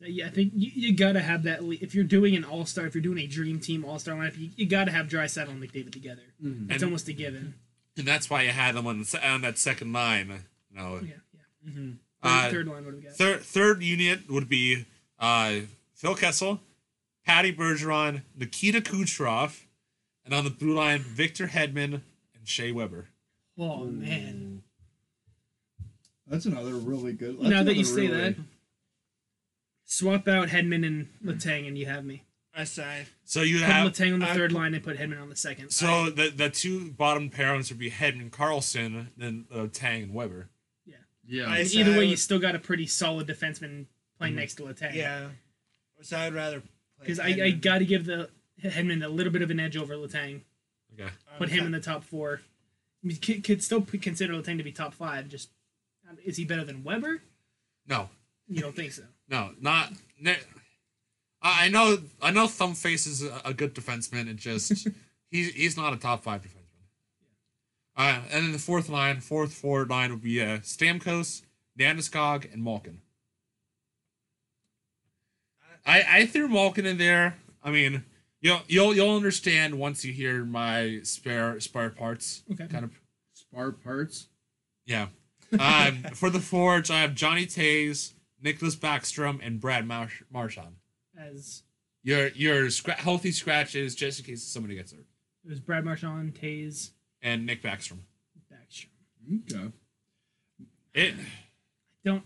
So 0.00 0.06
yeah, 0.06 0.26
I 0.26 0.30
think 0.30 0.52
you, 0.54 0.70
you 0.74 0.92
gotta 0.96 1.20
have 1.20 1.42
that. 1.42 1.64
le- 1.64 1.74
If 1.80 1.94
you're 1.94 2.04
doing 2.04 2.36
an 2.36 2.44
all 2.44 2.64
star, 2.66 2.86
if 2.86 2.94
you're 2.94 3.02
doing 3.02 3.18
a 3.18 3.26
dream 3.26 3.58
team 3.58 3.84
all 3.84 3.98
star 3.98 4.14
lineup, 4.14 4.38
you, 4.38 4.50
you 4.56 4.66
gotta 4.66 4.92
have 4.92 5.06
Draisaitl 5.08 5.48
and 5.50 5.62
McDavid 5.62 5.92
together. 5.92 6.22
It's 6.40 6.70
And- 6.74 6.82
almost 6.84 7.08
a 7.08 7.12
given. 7.12 7.54
And 7.96 8.06
that's 8.06 8.30
why 8.30 8.42
you 8.42 8.50
had 8.50 8.76
them 8.76 8.86
on, 8.86 9.00
the, 9.02 9.28
on 9.28 9.40
that 9.40 9.58
second 9.58 9.92
line. 9.92 10.44
You 10.70 10.78
know, 10.78 11.00
Yeah, 11.02 11.14
yeah. 11.34 11.70
Mm-hmm. 11.70 11.90
Uh, 12.22 12.50
third 12.50 12.68
line, 12.68 12.84
what 12.84 12.92
do 12.92 12.96
we 12.98 13.02
got? 13.02 13.12
Third 13.14 13.40
third 13.42 13.82
unit 13.82 14.30
would 14.30 14.48
be 14.48 14.84
uh, 15.18 15.60
Phil 15.94 16.14
Kessel, 16.14 16.60
Patty 17.26 17.52
Bergeron, 17.52 18.22
Nikita 18.36 18.80
Kucherov, 18.80 19.62
and 20.24 20.32
on 20.32 20.44
the 20.44 20.50
blue 20.50 20.74
line 20.74 21.00
Victor 21.00 21.48
Hedman 21.48 21.94
and 22.34 22.44
Shea 22.44 22.70
Weber. 22.70 23.06
oh 23.58 23.84
man! 23.86 24.62
That's 26.28 26.46
another 26.46 26.74
really 26.74 27.12
good. 27.14 27.38
That's 27.40 27.50
now 27.50 27.62
that 27.64 27.74
you 27.76 27.84
say 27.84 28.06
really- 28.08 28.32
that, 28.32 28.36
swap 29.88 30.28
out 30.28 30.48
Hedman 30.48 30.86
and 30.86 31.08
Letang, 31.24 31.66
and 31.66 31.76
you 31.76 31.86
have 31.86 32.04
me. 32.04 32.22
Aside, 32.54 33.06
So 33.24 33.42
you 33.42 33.58
Put 33.58 33.66
have 33.66 33.92
Letang 33.92 34.14
on 34.14 34.18
the 34.20 34.28
I- 34.28 34.34
third 34.34 34.50
line 34.52 34.74
and 34.74 34.82
put 34.82 34.98
Hedman 34.98 35.20
on 35.20 35.28
the 35.28 35.36
second. 35.36 35.70
so 35.70 36.10
the 36.10 36.28
the 36.30 36.50
two 36.50 36.90
bottom 36.90 37.30
pairings 37.30 37.68
would 37.70 37.78
be 37.78 37.90
Hedman 37.90 38.30
Carlson, 38.32 39.10
then 39.16 39.46
uh, 39.52 39.66
Tang 39.72 40.02
and 40.04 40.14
Weber. 40.14 40.48
Yeah. 41.30 41.46
I- 41.50 41.58
And 41.58 41.68
so 41.68 41.78
either 41.78 41.90
way, 41.92 41.98
would- 41.98 42.08
you 42.10 42.16
still 42.16 42.38
got 42.38 42.54
a 42.54 42.58
pretty 42.58 42.86
solid 42.86 43.26
defenseman 43.28 43.86
playing 44.18 44.32
Mhm. 44.34 44.38
next 44.38 44.54
to 44.54 44.62
Letang. 44.64 44.94
yeah. 44.94 45.28
So 46.02 46.16
I'd 46.18 46.32
rather 46.34 46.62
because 47.00 47.20
I, 47.20 47.28
I 47.28 47.50
got 47.50 47.78
to 47.78 47.84
give 47.84 48.06
the 48.06 48.30
Hedman 48.62 49.04
a 49.04 49.08
little 49.08 49.32
bit 49.32 49.42
of 49.42 49.50
an 49.50 49.60
edge 49.60 49.76
over 49.76 49.94
Letang. 49.94 50.40
Okay. 50.94 51.10
Put 51.38 51.50
him 51.50 51.64
in 51.66 51.70
the 51.72 51.80
top 51.80 52.02
four. 52.02 52.40
I 53.04 53.06
mean, 53.06 53.18
could, 53.18 53.44
could 53.44 53.62
still 53.62 53.82
consider 53.82 54.32
Letang 54.32 54.56
to 54.58 54.64
be 54.64 54.72
top 54.72 54.94
five. 54.94 55.28
Just 55.28 55.50
is 56.24 56.36
he 56.38 56.44
better 56.44 56.64
than 56.64 56.82
Weber? 56.82 57.22
No, 57.86 58.08
You 58.48 58.60
don't 58.62 58.74
think 58.74 58.90
so? 58.92 59.04
No, 59.28 59.50
not. 59.60 59.92
Ne- 60.20 60.36
I 61.42 61.66
I 61.66 61.68
know, 61.68 61.98
I 62.20 62.30
know. 62.30 62.46
Thumbface 62.46 63.06
is 63.06 63.22
a, 63.22 63.40
a 63.44 63.54
good 63.54 63.74
defenseman. 63.74 64.28
It 64.28 64.36
just 64.36 64.88
he's 65.30 65.52
he's 65.54 65.76
not 65.76 65.92
a 65.92 65.96
top 65.96 66.22
five 66.24 66.42
defenseman. 66.42 66.54
Uh, 67.96 68.20
and 68.30 68.44
then 68.44 68.52
the 68.52 68.58
fourth 68.58 68.88
line, 68.88 69.20
fourth 69.20 69.52
forward 69.52 69.90
line 69.90 70.10
would 70.10 70.22
be 70.22 70.40
uh, 70.40 70.58
Stamkos, 70.58 71.42
Landeskog, 71.78 72.52
and 72.52 72.62
Malkin. 72.62 73.00
I 75.86 76.04
I 76.08 76.26
threw 76.26 76.48
Malkin 76.48 76.86
in 76.86 76.98
there. 76.98 77.36
I 77.62 77.70
mean, 77.70 78.04
you'll 78.40 78.60
you'll 78.68 78.94
you'll 78.94 79.16
understand 79.16 79.78
once 79.78 80.04
you 80.04 80.12
hear 80.12 80.44
my 80.44 81.00
spare 81.02 81.58
spare 81.60 81.90
parts. 81.90 82.42
Okay. 82.52 82.66
Kind 82.66 82.84
of 82.84 82.92
spare 83.34 83.72
parts. 83.72 84.28
yeah. 84.86 85.08
Um, 85.58 86.02
for 86.12 86.28
the 86.28 86.40
forwards, 86.40 86.90
I 86.90 87.00
have 87.00 87.14
Johnny 87.14 87.46
Toews, 87.46 88.12
Nicklas 88.44 88.76
Backstrom, 88.76 89.40
and 89.44 89.60
Brad 89.60 89.86
Marsh- 89.86 90.22
Marchand. 90.30 90.76
As 91.18 91.62
Your 92.02 92.28
your 92.28 92.66
scra- 92.66 92.94
healthy 92.96 93.32
scratches 93.32 93.94
just 93.94 94.20
in 94.20 94.24
case 94.26 94.42
somebody 94.42 94.74
gets 94.76 94.92
hurt. 94.92 95.06
it 95.44 95.48
was 95.50 95.60
Brad 95.60 95.84
Marchand, 95.84 96.34
Toews, 96.34 96.90
And 97.22 97.44
Nick 97.46 97.62
Backstrom. 97.62 97.98
Backstrom. 98.52 99.42
Okay. 99.52 99.72
It 100.94 101.14
Don't 102.04 102.22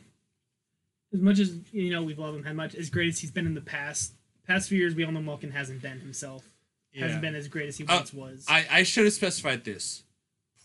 as 1.12 1.21
much 1.21 1.38
as 1.38 1.57
you 1.73 1.90
know 1.90 2.02
we've 2.02 2.19
loved 2.19 2.37
him 2.38 2.45
how 2.45 2.52
much 2.52 2.75
as 2.75 2.88
great 2.90 3.09
as 3.09 3.19
he's 3.19 3.31
been 3.31 3.47
in 3.47 3.54
the 3.54 3.61
past 3.61 4.12
past 4.47 4.69
few 4.69 4.78
years 4.78 4.95
we 4.95 5.04
all 5.04 5.12
know 5.12 5.21
Malkin 5.21 5.50
hasn't 5.50 5.83
been 5.83 6.00
himself 6.00 6.45
Yeah. 6.92 7.04
hasn't 7.07 7.23
been 7.23 7.35
as 7.35 7.49
great 7.49 7.69
as 7.69 7.76
he 7.78 7.87
Uh, 7.87 7.97
once 7.97 8.12
was 8.12 8.45
I, 8.49 8.66
I 8.71 8.83
should 8.83 9.04
have 9.04 9.12
specified 9.14 9.64
this. 9.64 10.04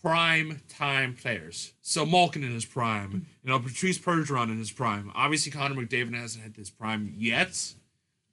Prime 0.02 0.60
time 0.68 1.14
players. 1.14 1.72
So 1.82 2.06
Malkin 2.06 2.44
in 2.44 2.52
his 2.52 2.64
prime. 2.64 3.26
You 3.42 3.50
know, 3.50 3.58
Patrice 3.58 3.98
Bergeron 3.98 4.44
in 4.50 4.58
his 4.58 4.70
prime. 4.70 5.10
Obviously 5.14 5.50
Connor 5.52 5.74
McDavid 5.74 6.14
hasn't 6.14 6.44
hit 6.44 6.56
his 6.56 6.70
prime 6.70 7.14
yet. 7.16 7.74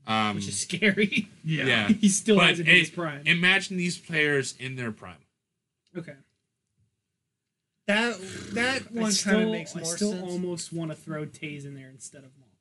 Um, 0.08 0.36
which 0.36 0.48
is 0.48 0.60
scary 0.60 1.30
yeah. 1.44 1.88
he 2.00 2.10
still 2.10 2.36
But 2.36 2.50
hasn't 2.50 2.68
hit 2.68 2.78
his 2.78 2.90
prime 2.92 3.24
Imagine 3.26 3.78
these 3.78 3.98
players 3.98 4.54
in 4.60 4.76
their 4.76 4.92
prime. 4.92 5.18
okay 5.98 6.14
that 7.88 8.16
that 8.54 8.92
one 8.92 9.04
kind 9.06 9.14
still, 9.16 9.40
of 9.42 9.50
makes 9.50 9.76
I 9.76 9.82
still 9.82 10.12
sense. 10.12 10.24
almost 10.32 10.72
want 10.74 10.92
to 10.92 10.96
throw 10.98 11.26
Toews 11.26 11.66
in 11.66 11.74
there 11.74 11.90
instead 11.90 12.24
of 12.24 12.30
Malkin 12.38 12.52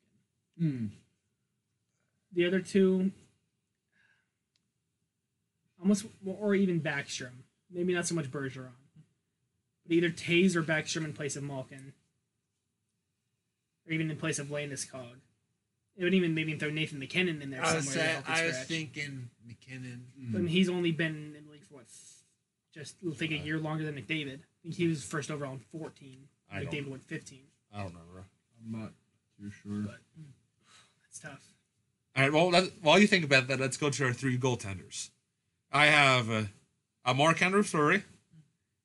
Hmm. 0.58 0.86
the 2.32 2.46
other 2.46 2.60
two 2.60 3.10
almost 5.80 6.06
or 6.24 6.54
even 6.54 6.80
Backstrom 6.80 7.30
maybe 7.70 7.92
not 7.92 8.06
so 8.06 8.14
much 8.14 8.30
Bergeron 8.30 8.68
but 9.86 9.94
either 9.94 10.10
Toews 10.10 10.56
or 10.56 10.62
Backstrom 10.62 11.04
in 11.04 11.12
place 11.12 11.36
of 11.36 11.42
Malkin 11.42 11.92
or 13.86 13.92
even 13.92 14.10
in 14.10 14.16
place 14.16 14.38
of 14.38 14.48
Landeskog 14.48 15.16
it 15.96 16.02
would 16.02 16.14
even 16.14 16.34
maybe 16.34 16.56
throw 16.56 16.70
Nathan 16.70 16.98
MacKinnon 16.98 17.40
in 17.40 17.50
there 17.50 17.64
I 17.64 17.76
was, 17.76 17.88
somewhere 17.88 18.22
to 18.26 18.26
say, 18.26 18.42
I 18.42 18.46
was 18.46 18.58
thinking 18.64 19.30
McKinnon. 19.46 20.00
Hmm. 20.18 20.32
But 20.32 20.50
he's 20.50 20.68
only 20.68 20.92
been 20.92 21.34
in 21.36 21.44
the 21.46 21.52
league 21.52 21.64
for 21.64 21.74
what 21.74 21.84
just 22.74 22.96
I 23.08 23.14
think 23.14 23.32
a 23.32 23.38
uh, 23.38 23.44
year 23.44 23.58
longer 23.58 23.84
than 23.84 23.94
McDavid 23.94 24.40
I 24.40 24.62
think 24.62 24.74
he 24.74 24.88
was 24.88 25.04
first 25.04 25.30
overall 25.30 25.52
in 25.52 25.60
14 25.60 26.18
I 26.52 26.60
don't- 26.60 26.72
McDavid 26.72 26.88
went 26.88 27.04
15 27.04 27.40
I 27.72 27.78
don't 27.78 27.86
remember. 27.88 28.24
I'm 28.64 28.80
not 28.80 28.92
too 29.38 29.50
sure. 29.50 29.82
But 29.82 30.00
hmm, 30.16 30.30
that's 31.02 31.18
tough 31.20 31.42
All 32.16 32.22
right. 32.22 32.32
Well, 32.32 32.50
let, 32.50 32.70
while 32.82 32.98
you 32.98 33.06
think 33.06 33.24
about 33.24 33.48
that, 33.48 33.60
let's 33.60 33.76
go 33.76 33.90
to 33.90 34.04
our 34.06 34.12
three 34.12 34.38
goaltenders. 34.38 35.10
I 35.72 35.86
have 35.86 36.30
uh, 36.30 36.42
a 37.04 37.14
Marc-Andre 37.14 37.62
Fleury, 37.62 38.04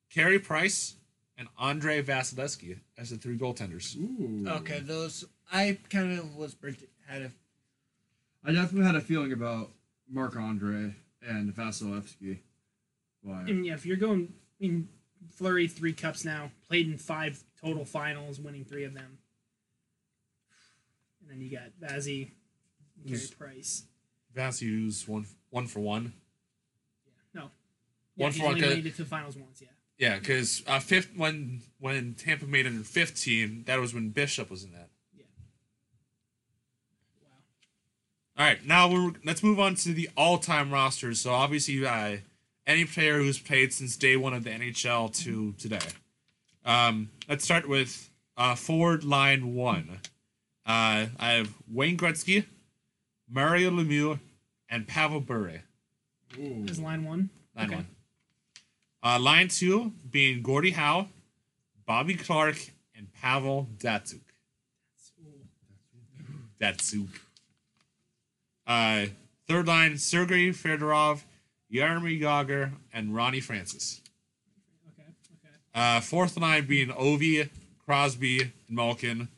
Carey 0.09 0.39
Price, 0.39 0.95
and 1.37 1.47
Andrei 1.59 2.01
Vasilevskiy 2.03 2.79
as 2.97 3.11
the 3.11 3.17
three 3.17 3.37
goaltenders. 3.37 3.95
Ooh. 3.97 4.47
Okay, 4.47 4.79
those 4.79 5.23
I 5.51 5.77
kind 5.89 6.17
of 6.19 6.35
was 6.35 6.53
predi- 6.55 6.87
had 7.07 7.21
a 7.23 7.31
I 8.43 8.51
definitely 8.51 8.85
had 8.85 8.95
a 8.95 9.01
feeling 9.01 9.31
about 9.33 9.69
Marc-Andre 10.09 10.95
and 11.21 11.53
Vasilevsky. 11.55 12.39
But 13.23 13.49
And 13.49 13.65
yeah, 13.65 13.73
if 13.73 13.85
you're 13.85 13.97
going, 13.97 14.33
I 14.59 14.63
mean, 14.63 14.87
Fleury 15.31 15.67
three 15.67 15.91
cups 15.93 16.23
now, 16.23 16.51
played 16.67 16.87
in 16.87 16.97
five 16.97 17.43
total 17.61 17.83
finals, 17.85 18.39
winning 18.39 18.63
three 18.65 18.85
of 18.85 18.93
them. 18.93 19.17
And 21.21 21.29
then 21.29 21.41
you 21.41 21.51
got 21.51 21.69
Vazzy, 21.81 22.31
and 22.97 23.05
Carey 23.05 23.19
Who's- 23.19 23.31
Price. 23.31 23.83
Vasily's 24.35 25.07
one 25.07 25.25
one 25.49 25.67
for 25.67 25.79
one. 25.79 26.13
Yeah, 27.05 27.11
No, 27.33 27.41
One 27.41 27.51
yeah, 28.15 28.27
he's 28.29 28.37
for 28.37 28.43
one, 28.43 28.53
only 28.55 28.61
good. 28.67 28.75
made 28.77 28.85
it 28.85 28.95
to 28.95 29.03
the 29.03 29.09
finals 29.09 29.35
once. 29.35 29.59
Yeah, 29.61 29.67
Yeah, 29.99 30.17
because 30.17 30.63
uh, 30.65 30.79
fifth 30.79 31.09
when 31.15 31.61
when 31.79 32.15
Tampa 32.15 32.45
made 32.45 32.65
it 32.65 32.69
in 32.69 32.83
fifteen, 32.83 33.63
that 33.67 33.79
was 33.79 33.93
when 33.93 34.09
Bishop 34.09 34.49
was 34.49 34.63
in 34.63 34.71
that. 34.71 34.89
Yeah. 35.15 35.23
Wow. 37.21 37.29
All 38.37 38.45
right, 38.45 38.65
now 38.65 38.89
we're 38.89 39.11
let's 39.25 39.43
move 39.43 39.59
on 39.59 39.75
to 39.75 39.93
the 39.93 40.09
all-time 40.15 40.71
rosters. 40.71 41.19
So 41.21 41.31
obviously, 41.31 41.85
uh, 41.85 42.17
any 42.65 42.85
player 42.85 43.17
who's 43.17 43.39
played 43.39 43.73
since 43.73 43.97
day 43.97 44.15
one 44.15 44.33
of 44.33 44.45
the 44.45 44.51
NHL 44.51 45.13
to 45.23 45.51
today. 45.53 45.79
Um, 46.63 47.09
let's 47.27 47.43
start 47.43 47.67
with 47.67 48.09
uh, 48.37 48.55
forward 48.55 49.03
line 49.03 49.53
one. 49.53 49.99
Uh, 50.65 51.07
I 51.19 51.31
have 51.31 51.53
Wayne 51.69 51.97
Gretzky, 51.97 52.45
Mario 53.29 53.71
Lemieux, 53.71 54.19
and 54.69 54.87
Pavel 54.87 55.19
Bure. 55.19 55.63
Ooh. 56.37 56.65
As 56.69 56.79
line 56.79 57.03
one. 57.03 57.29
Line 57.55 57.65
Okay. 57.65 57.75
one. 57.75 57.87
Uh, 59.01 59.19
line 59.19 59.47
two 59.47 59.93
being 60.09 60.41
Gordie 60.41 60.71
Howe, 60.71 61.07
Bobby 61.85 62.15
Clarke, 62.15 62.71
and 62.95 63.11
Pavel 63.13 63.67
Datsyuk. 63.77 64.21
Datsyuk. 66.61 67.07
Uh, 68.67 69.05
third 69.47 69.67
line 69.67 69.97
Sergei 69.97 70.49
Fedorov, 70.49 71.21
Jaromir 71.73 72.19
Jagr, 72.21 72.71
and 72.93 73.15
Ronnie 73.15 73.39
Francis. 73.39 74.01
Okay. 74.93 75.07
Okay. 75.07 75.55
Uh, 75.73 76.01
fourth 76.01 76.37
line 76.37 76.67
being 76.67 76.89
Ovi, 76.89 77.49
Crosby, 77.85 78.41
and 78.41 78.51
Malkin, 78.69 79.29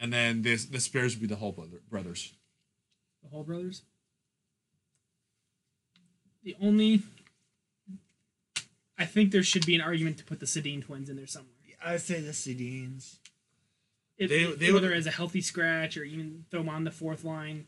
and 0.00 0.12
then 0.12 0.42
this 0.42 0.64
the 0.64 0.80
spares 0.80 1.14
would 1.14 1.20
be 1.20 1.26
the 1.26 1.36
Hull 1.36 1.52
brother, 1.52 1.80
brothers. 1.90 2.32
The 3.22 3.28
Hall 3.28 3.44
brothers. 3.44 3.82
The 6.42 6.56
only. 6.60 7.02
I 8.98 9.04
think 9.06 9.32
there 9.32 9.42
should 9.42 9.66
be 9.66 9.74
an 9.74 9.80
argument 9.80 10.18
to 10.18 10.24
put 10.24 10.40
the 10.40 10.46
Sedin 10.46 10.84
twins 10.84 11.08
in 11.08 11.16
there 11.16 11.26
somewhere. 11.26 11.52
I 11.84 11.92
would 11.92 12.00
say 12.00 12.20
the 12.20 12.30
Sedines. 12.32 13.16
If, 14.16 14.30
They- 14.30 14.42
if- 14.44 14.58
they 14.58 14.72
whether 14.72 14.88
would- 14.88 14.96
as 14.96 15.06
a 15.06 15.10
healthy 15.10 15.40
scratch 15.40 15.96
or 15.96 16.04
even 16.04 16.44
throw 16.50 16.60
them 16.60 16.68
on 16.68 16.84
the 16.84 16.90
fourth 16.90 17.24
line. 17.24 17.66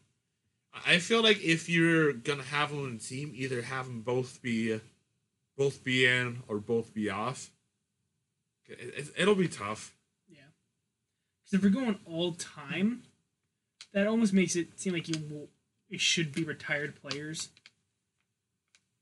I 0.87 0.99
feel 0.99 1.23
like 1.23 1.41
if 1.43 1.69
you're 1.69 2.13
gonna 2.13 2.43
have 2.43 2.71
them 2.71 2.89
in 2.89 2.97
a 2.97 2.99
team, 2.99 3.33
either 3.35 3.63
have 3.63 3.87
them 3.87 4.03
both 4.03 4.43
be, 4.43 4.81
both 5.57 5.83
be 5.85 6.05
in 6.07 6.43
or 6.49 6.59
both 6.59 6.93
be 6.93 7.09
off. 7.11 7.51
It, 8.67 8.81
it, 8.81 9.13
it'll 9.17 9.35
be 9.37 9.49
tough. 9.49 9.95
Yeah. 10.29 10.43
Because 11.45 11.55
if 11.59 11.63
we're 11.63 11.81
going 11.81 11.99
all 12.07 12.33
time, 12.33 13.05
that 13.93 14.07
almost 14.09 14.33
makes 14.33 14.57
it 14.57 14.79
seem 14.81 14.93
like 14.95 15.09
you 15.09 15.15
will, 15.31 15.49
it 15.91 16.01
should 16.01 16.33
be 16.33 16.43
retired 16.45 16.97
players. 17.01 17.51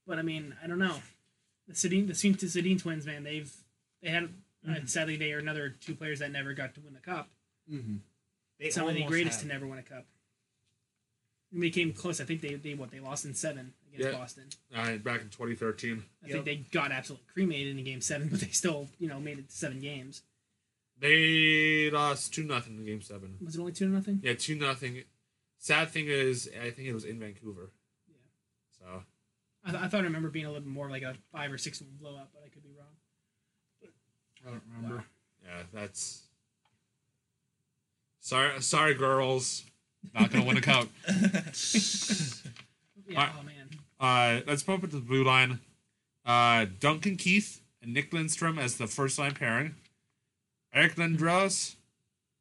But 0.06 0.18
I 0.18 0.22
mean, 0.22 0.54
I 0.62 0.66
don't 0.66 0.78
know. 0.78 1.00
The 1.80 1.88
Sedin, 1.88 2.06
the 2.06 2.46
Sedin, 2.46 2.80
twins, 2.80 3.06
man, 3.06 3.24
they've 3.24 3.52
they 4.02 4.08
had 4.10 4.28
uh, 4.68 4.74
sadly 4.86 5.16
they 5.16 5.32
are 5.32 5.38
another 5.38 5.70
two 5.80 5.94
players 5.94 6.18
that 6.20 6.30
never 6.30 6.52
got 6.54 6.74
to 6.74 6.80
win 6.80 6.94
the 6.94 7.00
cup. 7.00 7.28
Mm-hmm. 7.72 7.96
They 8.60 8.70
Some 8.70 8.88
of 8.88 8.94
the 8.94 9.04
greatest 9.04 9.40
have. 9.40 9.48
to 9.48 9.54
never 9.54 9.66
win 9.66 9.78
a 9.78 9.82
cup. 9.82 10.04
They 11.52 11.70
came 11.70 11.92
close. 11.92 12.20
I 12.20 12.24
think 12.24 12.40
they, 12.40 12.54
they 12.54 12.74
what 12.74 12.90
they 12.90 13.00
lost 13.00 13.24
in 13.24 13.34
seven 13.34 13.74
against 13.92 14.12
Yeah. 14.12 14.18
Boston. 14.18 14.44
All 14.74 14.82
right, 14.84 15.02
back 15.02 15.20
in 15.20 15.28
2013, 15.28 16.02
I 16.22 16.26
Yep. 16.28 16.32
think 16.32 16.44
they 16.46 16.56
got 16.70 16.92
absolutely 16.92 17.26
cremated 17.34 17.76
in 17.76 17.84
game 17.84 18.00
seven, 18.00 18.28
but 18.28 18.40
they 18.40 18.48
still 18.48 18.88
you 18.98 19.08
know 19.08 19.20
made 19.20 19.38
it 19.38 19.48
to 19.48 19.54
seven 19.54 19.80
games. 19.80 20.22
they 20.98 21.90
lost 21.90 22.32
two 22.32 22.44
nothing 22.44 22.76
in 22.78 22.84
game 22.86 23.02
seven. 23.02 23.36
Was 23.44 23.56
it 23.56 23.60
only 23.60 23.72
two 23.72 23.86
to 23.86 23.90
nothing? 23.92 24.20
Yeah, 24.22 24.34
two 24.34 24.54
nothing. 24.54 25.02
Sad 25.58 25.90
thing 25.90 26.06
is, 26.08 26.48
I 26.60 26.70
think 26.70 26.88
it 26.88 26.94
was 26.94 27.04
in 27.04 27.18
Vancouver. 27.20 27.70
Yeah. 28.08 28.16
So 28.78 29.02
I, 29.64 29.70
th- 29.70 29.82
I 29.82 29.88
thought 29.88 30.00
I 30.00 30.04
remember 30.04 30.28
being 30.28 30.44
a 30.46 30.48
little 30.48 30.62
bit 30.62 30.72
more 30.72 30.90
like 30.90 31.02
a 31.02 31.14
five 31.32 31.52
or 31.52 31.58
six 31.58 31.80
one 31.80 31.90
blowout, 32.00 32.28
but 32.32 32.42
I 32.44 32.48
could 32.48 32.62
be 32.62 32.70
wrong. 32.76 33.90
I 34.46 34.50
don't 34.50 34.62
remember. 34.76 35.04
yeah, 35.44 35.62
that's. 35.72 36.22
Sorry, 38.20 38.60
sorry, 38.60 38.94
girls. 38.94 39.64
Not 40.14 40.30
gonna 40.30 40.44
win 40.44 40.56
a 40.56 40.60
cup. 40.60 40.88
Yeah. 43.08 43.18
Alright. 43.18 43.34
Oh 43.38 43.42
man. 43.42 43.68
Uh, 44.00 44.40
let's 44.46 44.62
pump 44.62 44.84
it 44.84 44.90
to 44.90 44.96
the 44.96 45.02
blue 45.02 45.24
line. 45.24 45.58
Uh, 46.24 46.66
Duncan 46.80 47.16
Keith 47.16 47.60
and 47.82 47.92
Nick 47.92 48.12
Lindstrom 48.12 48.58
as 48.58 48.76
the 48.76 48.86
first 48.86 49.18
line 49.18 49.34
pairing. 49.34 49.74
Eric 50.72 50.94
Lindros 50.94 51.74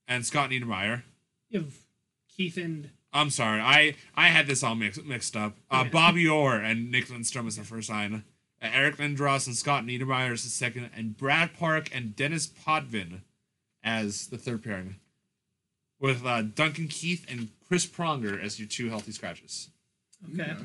and 0.08 0.26
Scott 0.26 0.50
Niedermayer. 0.52 1.02
You 1.50 1.62
have 1.62 1.74
Keith 2.30 2.58
and 2.58 2.92
I'm 3.14 3.30
sorry, 3.30 3.60
I 3.60 3.96
I 4.16 4.28
had 4.28 4.48
this 4.48 4.64
all 4.64 4.76
mixed 4.76 5.04
mixed 5.06 5.36
up. 5.36 5.56
Uh, 5.70 5.82
Okay. 5.82 5.90
Bobby 5.90 6.28
Orr 6.28 6.56
and 6.60 6.90
Nick 6.92 7.10
Lindstrom 7.10 7.48
is 7.48 7.58
the 7.58 7.64
first 7.64 7.90
line. 7.90 8.24
Uh, 8.62 8.70
Eric 8.72 8.98
Lindros 8.98 9.48
and 9.48 9.56
Scott 9.56 9.84
Niedermayer 9.84 10.32
is 10.32 10.44
the 10.44 10.50
second, 10.50 10.90
and 10.96 11.18
Brad 11.18 11.54
Park 11.58 11.90
and 11.94 12.16
Denis 12.16 12.48
Potvin 12.48 13.22
as 13.84 14.28
the 14.28 14.38
third 14.38 14.64
pairing, 14.64 14.96
with 16.00 16.26
uh, 16.26 16.42
Duncan 16.44 16.88
Keith 16.88 17.26
and 17.30 17.50
Chris 17.68 17.86
Pronger 17.86 18.42
as 18.42 18.60
your 18.60 18.68
two 18.68 18.90
healthy 18.90 19.12
scratches. 19.12 19.70
okay. 20.34 20.56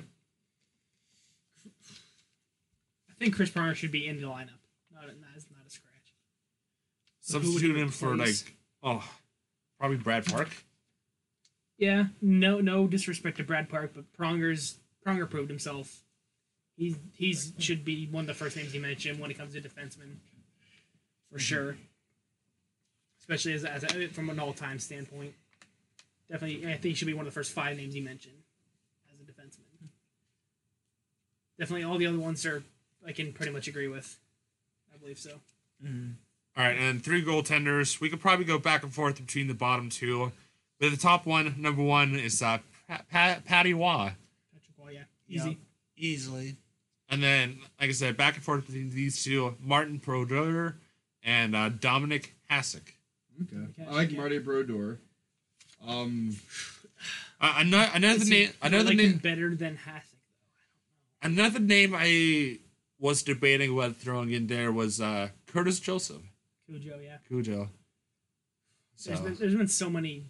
I 3.10 3.14
think 3.18 3.34
Chris 3.34 3.50
Pronger 3.50 3.74
should 3.74 3.90
be 3.92 4.06
in 4.06 4.20
the 4.20 4.26
lineup. 4.26 4.60
Not 4.92 5.04
a, 5.04 5.06
not, 5.08 5.30
not 5.50 5.66
a 5.66 5.70
scratch. 5.70 6.14
So 7.20 7.38
who 7.38 7.46
would 7.46 7.52
Substitute 7.54 7.76
him 7.78 7.88
for 7.88 8.14
like 8.16 8.34
oh, 8.82 9.02
probably 9.78 9.96
Brad 9.96 10.26
Park. 10.26 10.50
Yeah, 11.78 12.06
no, 12.22 12.60
no 12.60 12.86
disrespect 12.86 13.36
to 13.36 13.44
Brad 13.44 13.68
Park, 13.68 13.92
but 13.94 14.04
Pronger's 14.18 14.78
Pronger 15.06 15.28
proved 15.28 15.50
himself. 15.50 16.02
He's 16.76 16.96
he's 17.14 17.52
should 17.58 17.84
be 17.84 18.06
one 18.10 18.22
of 18.22 18.28
the 18.28 18.34
first 18.34 18.56
names 18.56 18.74
you 18.74 18.80
mentioned 18.80 19.18
when 19.18 19.30
it 19.30 19.38
comes 19.38 19.54
to 19.54 19.60
defensemen, 19.60 20.16
for 21.30 21.36
mm-hmm. 21.36 21.38
sure. 21.38 21.76
Especially 23.20 23.54
as, 23.54 23.64
as 23.64 23.82
a, 23.84 24.06
from 24.08 24.30
an 24.30 24.38
all 24.38 24.52
time 24.52 24.78
standpoint, 24.78 25.34
definitely, 26.30 26.66
I 26.66 26.72
think 26.72 26.84
he 26.84 26.94
should 26.94 27.06
be 27.06 27.14
one 27.14 27.26
of 27.26 27.32
the 27.32 27.34
first 27.34 27.52
five 27.52 27.76
names 27.76 27.94
you 27.96 28.02
mentioned 28.02 28.36
as 29.12 29.20
a 29.20 29.24
defenseman. 29.24 29.88
Definitely, 31.58 31.84
all 31.84 31.98
the 31.98 32.06
other 32.06 32.18
ones 32.18 32.44
are 32.46 32.62
I 33.06 33.12
can 33.12 33.32
pretty 33.32 33.52
much 33.52 33.68
agree 33.68 33.88
with. 33.88 34.18
I 34.94 34.98
believe 34.98 35.18
so. 35.18 35.40
Mm-hmm. 35.84 36.12
All 36.56 36.64
right, 36.64 36.78
and 36.78 37.02
three 37.02 37.24
goaltenders. 37.24 38.00
We 38.00 38.08
could 38.08 38.20
probably 38.20 38.44
go 38.44 38.58
back 38.58 38.82
and 38.82 38.92
forth 38.92 39.16
between 39.16 39.46
the 39.46 39.54
bottom 39.54 39.90
two. 39.90 40.32
But 40.78 40.90
the 40.90 40.96
top 40.96 41.26
one, 41.26 41.54
number 41.58 41.82
one, 41.82 42.14
is 42.16 42.42
uh, 42.42 42.58
pa- 42.88 43.02
pa- 43.10 43.38
Patty 43.44 43.74
Waugh. 43.74 44.10
Patrick 44.52 44.76
Roy, 44.78 44.90
yeah, 44.92 45.04
easy. 45.28 45.48
Yep. 45.50 45.58
Easily. 45.96 46.56
And 47.08 47.22
then, 47.22 47.58
like 47.80 47.88
I 47.90 47.92
said, 47.92 48.16
back 48.16 48.34
and 48.34 48.44
forth 48.44 48.66
between 48.66 48.90
these 48.90 49.22
two, 49.24 49.56
Martin 49.60 49.98
Brodeur 49.98 50.76
and 51.22 51.54
uh, 51.56 51.68
Dominic 51.70 52.34
Hasek. 52.50 52.82
Okay. 53.42 53.56
Okay, 53.80 53.86
I 53.88 53.92
like 53.94 54.10
yeah. 54.12 54.18
Marty 54.18 54.38
Brodeur. 54.38 54.98
Um, 55.86 56.36
Uh, 57.38 57.54
another 57.58 57.90
another 57.94 58.24
name, 58.24 58.50
I 58.62 58.68
another 58.68 58.84
like 58.88 58.96
name, 58.96 59.18
better 59.18 59.54
than 59.54 59.76
Hasek. 59.76 60.16
another 61.22 61.58
name 61.60 61.94
I 61.94 62.58
was 62.98 63.22
debating 63.22 63.70
about 63.76 63.96
throwing 63.96 64.30
in 64.32 64.46
there 64.46 64.72
was 64.72 65.02
uh, 65.02 65.28
Curtis 65.46 65.78
Joseph, 65.78 66.22
Cujo, 66.66 66.98
yeah. 66.98 67.18
Cujo. 67.28 67.68
So 68.94 69.10
There's 69.10 69.20
been, 69.20 69.34
there's 69.34 69.54
been 69.54 69.68
so 69.68 69.90
many 69.90 70.24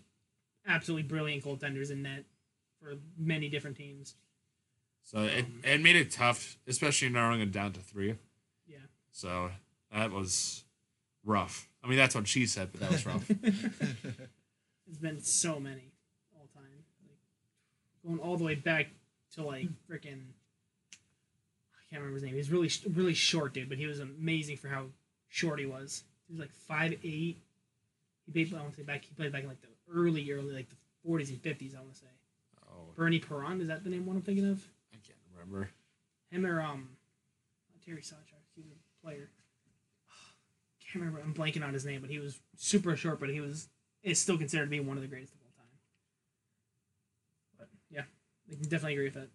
absolutely 0.67 1.05
brilliant 1.05 1.45
goaltenders 1.45 1.91
in 1.91 2.03
net 2.03 2.25
for 2.81 2.95
many 3.19 3.49
different 3.49 3.77
teams. 3.77 4.15
so 5.03 5.21
it, 5.21 5.45
um, 5.45 5.61
it 5.65 5.81
made 5.81 5.97
it 5.97 6.11
tough, 6.11 6.59
especially 6.67 7.09
narrowing 7.09 7.41
it 7.41 7.53
down 7.53 7.73
to 7.73 7.81
three. 7.81 8.17
Yeah. 8.67 8.79
So 9.13 9.51
that 9.93 10.13
was 10.13 10.65
rough. 11.25 11.69
I 11.83 11.89
mean, 11.89 11.99
that's 11.99 12.15
what 12.15 12.27
she 12.27 12.47
said, 12.47 12.71
but 12.73 12.81
that 12.81 12.91
was 12.91 13.07
rough. 13.07 13.27
There's 14.87 14.99
been 15.01 15.21
so 15.21 15.59
many 15.59 15.93
all 16.35 16.49
time. 16.55 16.85
Like 17.03 17.19
going 18.05 18.19
all 18.19 18.37
the 18.37 18.45
way 18.45 18.55
back 18.55 18.89
to 19.35 19.45
like 19.45 19.69
freaking 19.91 20.23
I 20.93 21.83
can't 21.91 22.03
remember 22.03 22.15
his 22.15 22.23
name. 22.23 22.33
He 22.33 22.39
was 22.39 22.51
really 22.51 22.71
really 22.93 23.15
short 23.15 23.55
dude, 23.55 23.69
but 23.69 23.79
he 23.79 23.87
was 23.87 24.01
amazing 24.01 24.57
for 24.57 24.69
how 24.69 24.87
short 25.29 25.59
he 25.59 25.67
was. 25.67 26.05
He 26.27 26.35
was 26.35 26.41
like 26.41 26.53
five 26.53 26.93
eight. 27.05 27.39
He 28.27 28.33
played 28.33 28.55
I 28.55 28.61
want 28.61 28.73
to 28.73 28.77
say 28.77 28.83
back 28.83 29.05
he 29.05 29.15
played 29.15 29.33
back 29.33 29.43
in 29.43 29.49
like 29.49 29.61
the 29.61 29.69
early 29.93 30.31
early 30.31 30.55
like 30.55 30.69
the 30.69 30.77
forties 31.05 31.31
and 31.31 31.41
fifties, 31.41 31.75
I 31.75 31.81
want 31.81 31.95
to 31.95 32.01
say. 32.01 32.07
oh, 32.69 32.93
Bernie 32.95 33.19
Perron, 33.19 33.61
is 33.61 33.69
that 33.69 33.85
the 33.85 33.91
name 33.91 34.07
one 34.07 34.17
I'm 34.17 34.23
thinking 34.23 34.49
of? 34.49 34.67
I 34.93 34.97
can't 35.07 35.19
remember. 35.33 35.71
Him 36.31 36.47
or 36.47 36.61
um 36.61 36.89
Terry 37.85 38.01
Sawchuk, 38.01 38.43
he 38.57 38.63
was 38.63 38.73
a 38.73 39.07
player. 39.07 39.31
Can't 40.93 41.05
remember. 41.05 41.21
I'm 41.21 41.33
blanking 41.33 41.65
on 41.65 41.73
his 41.73 41.85
name, 41.85 42.01
but 42.01 42.11
he 42.11 42.19
was 42.19 42.41
super 42.57 42.97
short, 42.97 43.21
but 43.21 43.29
he 43.29 43.41
was 43.41 43.69
is 44.03 44.19
still 44.19 44.37
considered 44.37 44.65
to 44.65 44.71
be 44.71 44.81
one 44.81 44.97
of 44.97 45.03
the 45.03 45.09
greatest 45.09 45.35
of 45.35 45.41
all 45.43 45.53
time. 45.57 45.79
But 47.59 47.69
yeah, 47.91 48.03
I 48.51 48.55
can 48.55 48.63
definitely 48.63 48.95
agree 48.95 49.05
with 49.05 49.15
that. 49.15 49.29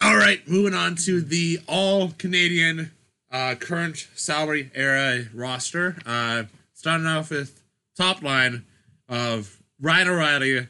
All 0.00 0.16
right, 0.16 0.46
moving 0.46 0.74
on 0.74 0.94
to 0.96 1.20
the 1.20 1.60
all 1.66 2.12
Canadian 2.18 2.92
uh, 3.30 3.54
current 3.54 4.06
salary 4.14 4.70
era 4.74 5.24
roster. 5.34 5.96
Uh, 6.06 6.44
starting 6.74 7.06
off 7.06 7.30
with 7.30 7.60
top 7.96 8.22
line 8.22 8.64
of 9.08 9.62
Ryan 9.80 10.08
O'Reilly, 10.08 10.68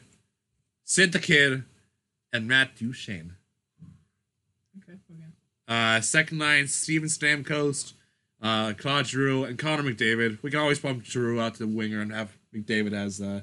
Sid 0.83 1.11
the 1.11 1.19
Kid, 1.19 1.63
and 2.33 2.47
Matt 2.47 2.75
Duchene. 2.75 3.33
Okay, 4.83 4.93
okay. 5.11 5.23
Uh, 5.67 6.01
second 6.01 6.39
line, 6.39 6.67
Steven 6.67 7.09
Stamkos, 7.09 7.93
uh, 8.41 8.73
Claude 8.77 9.07
Giroux, 9.07 9.43
and 9.43 9.57
Connor 9.57 9.83
McDavid. 9.83 10.41
We 10.41 10.51
can 10.51 10.59
always 10.59 10.79
bump 10.79 11.03
Giroux 11.05 11.41
out 11.41 11.53
to 11.55 11.59
the 11.59 11.67
winger 11.67 11.99
and 12.01 12.11
have 12.13 12.37
McDavid 12.55 12.93
as 12.93 13.19
uh, 13.21 13.41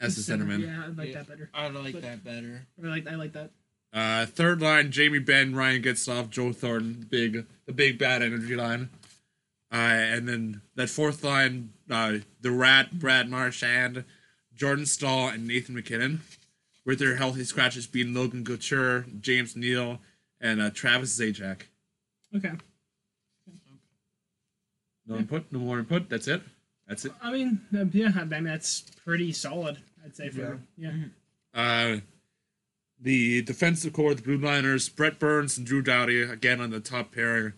as 0.00 0.16
the 0.16 0.32
centerman. 0.32 0.62
Yeah, 0.62 0.82
I 0.84 0.88
like 0.88 1.08
Yeah. 1.08 1.14
that 1.14 1.28
better. 1.28 1.50
I 1.54 1.68
like 1.68 1.92
But- 1.94 2.02
that 2.02 2.24
better. 2.24 2.66
I 2.82 2.86
like 2.86 3.06
I 3.08 3.14
like 3.16 3.32
that. 3.32 3.50
Uh, 3.92 4.26
third 4.26 4.60
line, 4.60 4.90
Jamie 4.90 5.20
Benn, 5.20 5.54
Ryan 5.54 5.80
Getzlaf, 5.80 6.28
Joe 6.28 6.52
Thornton, 6.52 6.98
the 6.98 7.06
big, 7.06 7.46
the 7.66 7.72
big 7.72 7.96
bad 7.96 8.22
energy 8.22 8.56
line. 8.56 8.90
Uh, 9.70 9.76
and 9.76 10.28
then 10.28 10.62
that 10.74 10.90
fourth 10.90 11.22
line, 11.22 11.72
uh, 11.90 12.18
the 12.40 12.50
Rat, 12.50 12.98
Brad 12.98 13.28
Marchand, 13.28 14.04
Jordan 14.54 14.86
Staal, 14.86 15.28
and 15.28 15.46
Nathan 15.46 15.74
MacKinnon, 15.74 16.22
with 16.84 16.98
their 16.98 17.16
healthy 17.16 17.44
scratches 17.44 17.86
being 17.86 18.14
Logan 18.14 18.44
Couture, 18.44 19.06
James 19.20 19.56
Neal, 19.56 19.98
and 20.40 20.60
uh, 20.60 20.70
Travis 20.70 21.18
Zajac. 21.18 21.62
Okay. 22.36 22.52
No 25.06 25.16
input, 25.16 25.44
no 25.50 25.58
more 25.58 25.78
input. 25.78 26.08
That's 26.08 26.28
it. 26.28 26.42
That's 26.88 27.04
it. 27.04 27.12
I 27.22 27.32
mean, 27.32 27.60
uh, 27.76 27.84
yeah, 27.92 28.12
I 28.16 28.24
mean 28.24 28.44
that's 28.44 28.82
pretty 29.04 29.32
solid. 29.32 29.78
I'd 30.04 30.16
say 30.16 30.28
for 30.30 30.60
yeah. 30.76 30.92
Uh, 31.52 31.98
the 33.00 33.42
defensive 33.42 33.92
core, 33.92 34.14
the 34.14 34.22
Blue 34.22 34.38
Liners, 34.38 34.88
Brent 34.88 35.18
Burns 35.18 35.58
and 35.58 35.66
Drew 35.66 35.82
Doughty 35.82 36.22
again 36.22 36.60
on 36.60 36.70
the 36.70 36.80
top 36.80 37.12
pairing. 37.12 37.52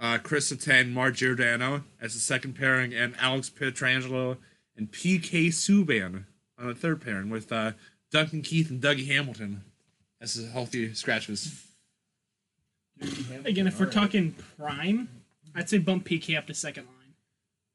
Uh, 0.00 0.18
Chris 0.22 0.52
Letang, 0.52 0.92
Mark 0.92 1.14
Giordano 1.14 1.84
as 2.00 2.14
the 2.14 2.20
second 2.20 2.54
pairing, 2.54 2.92
and 2.92 3.14
Alex 3.18 3.48
Pietrangelo 3.48 4.36
and 4.76 4.90
PK 4.90 5.48
Subban 5.48 6.24
on 6.58 6.66
the 6.68 6.74
third 6.74 7.00
pairing 7.00 7.30
with 7.30 7.52
uh, 7.52 7.72
Duncan 8.10 8.42
Keith 8.42 8.70
and 8.70 8.82
Dougie 8.82 9.06
Hamilton 9.06 9.62
as 10.20 10.34
the 10.34 10.48
healthy 10.48 10.92
scratches. 10.94 11.64
Again, 13.44 13.66
if 13.66 13.78
we're 13.78 13.86
talking 13.86 14.34
prime, 14.58 15.08
I'd 15.54 15.68
say 15.68 15.78
bump 15.78 16.06
PK 16.06 16.36
up 16.36 16.46
to 16.48 16.54
second 16.54 16.86
line. 16.86 17.14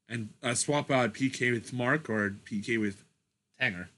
And 0.08 0.28
uh, 0.42 0.54
swap 0.54 0.90
out 0.90 1.14
PK 1.14 1.52
with 1.52 1.72
Mark 1.72 2.08
or 2.10 2.36
PK 2.44 2.78
with 2.80 3.04
Tanger. 3.60 3.88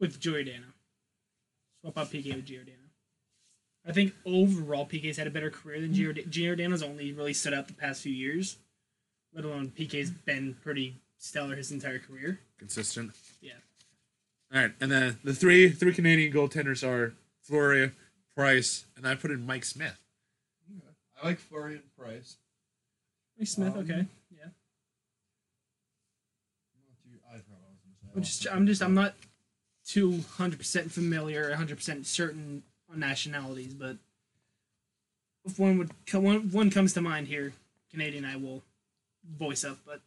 with 0.00 0.20
Giordano. 0.20 0.66
Swap 1.80 1.98
out 1.98 2.10
PK 2.10 2.34
with 2.36 2.44
Giordano. 2.44 2.78
I 3.86 3.92
think 3.92 4.14
overall 4.24 4.86
PK's 4.86 5.16
had 5.18 5.26
a 5.26 5.30
better 5.30 5.50
career 5.50 5.80
than 5.80 5.92
Giord- 5.92 6.24
Giordano's 6.30 6.82
only 6.82 7.12
really 7.12 7.34
stood 7.34 7.52
out 7.52 7.68
the 7.68 7.74
past 7.74 8.02
few 8.02 8.12
years. 8.12 8.56
Let 9.34 9.44
alone 9.44 9.72
PK's 9.76 10.10
been 10.10 10.54
pretty 10.62 10.96
stellar 11.18 11.56
his 11.56 11.70
entire 11.72 11.98
career. 11.98 12.40
Consistent. 12.58 13.12
Yeah. 13.40 13.52
All 14.54 14.60
right, 14.62 14.72
and 14.80 14.90
then 14.90 15.18
the 15.24 15.34
three 15.34 15.68
three 15.70 15.92
Canadian 15.92 16.32
goaltenders 16.32 16.86
are 16.86 17.14
Fleury, 17.42 17.90
Price, 18.36 18.84
and 18.96 19.06
I 19.06 19.16
put 19.16 19.30
in 19.32 19.44
Mike 19.44 19.64
Smith. 19.64 19.98
I 21.22 21.26
like 21.28 21.38
Florian 21.38 21.82
Price. 21.98 22.36
Mike 23.38 23.48
Smith, 23.48 23.72
Um, 23.74 23.78
okay. 23.80 24.06
Yeah. 24.30 24.48
I 27.32 27.38
forgot 27.38 27.48
what 27.48 27.58
I 27.66 27.70
was 27.70 27.78
gonna 27.82 27.96
say. 28.00 28.08
I'm 28.14 28.22
just 28.22 28.46
I'm 28.52 28.66
just 28.66 28.82
I'm 28.82 28.94
not 28.94 29.14
too 29.86 30.20
hundred 30.36 30.58
percent 30.58 30.92
familiar, 30.92 31.54
hundred 31.56 31.76
percent 31.76 32.06
certain 32.06 32.62
on 32.94 33.00
nationalities, 33.00 33.74
but 33.74 33.96
if 35.44 35.58
one 35.58 35.78
would 35.78 35.90
come 36.06 36.22
one, 36.24 36.50
one 36.50 36.70
comes 36.70 36.92
to 36.94 37.00
mind 37.00 37.26
here, 37.28 37.52
Canadian 37.90 38.24
I 38.24 38.36
will 38.36 38.62
voice 39.38 39.64
up, 39.64 39.78
but 39.86 40.00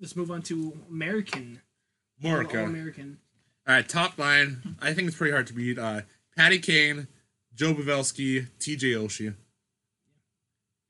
let's 0.00 0.14
move 0.16 0.30
on 0.30 0.42
to 0.42 0.76
American. 0.90 1.60
Morica. 2.22 2.60
All 2.60 2.66
American. 2.66 3.18
All 3.66 3.74
right, 3.74 3.88
top 3.88 4.18
line. 4.18 4.76
I 4.82 4.92
think 4.92 5.08
it's 5.08 5.16
pretty 5.16 5.32
hard 5.32 5.46
to 5.46 5.52
beat. 5.54 5.78
Uh, 5.78 6.02
Patty 6.36 6.58
Kane, 6.58 7.06
Joe 7.54 7.74
Pavelski, 7.74 8.46
T.J. 8.58 8.92
Oshie. 8.92 9.34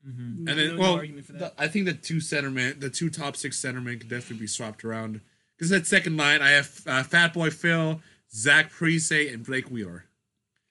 And 0.03 0.49
And 0.49 0.59
then, 0.59 0.67
no, 0.69 0.75
no 0.75 0.79
well, 0.81 0.97
that. 0.97 1.27
the- 1.27 1.53
I 1.57 1.67
think 1.67 1.85
the 1.85 1.93
two 1.93 2.17
centermen, 2.17 2.79
the 2.79 2.89
two 2.89 3.09
top 3.09 3.35
six 3.37 3.59
centermen, 3.61 3.99
could 3.99 4.09
definitely 4.09 4.37
be 4.37 4.47
swapped 4.47 4.83
around. 4.83 5.21
Because 5.57 5.69
that 5.69 5.85
second 5.85 6.17
line, 6.17 6.41
I 6.41 6.49
have 6.51 6.81
uh, 6.87 7.03
Fat 7.03 7.33
Boy 7.33 7.51
Phil, 7.51 8.01
Zach 8.33 8.71
Parise, 8.71 9.31
and 9.31 9.45
Blake 9.45 9.69
Wheeler. 9.69 10.05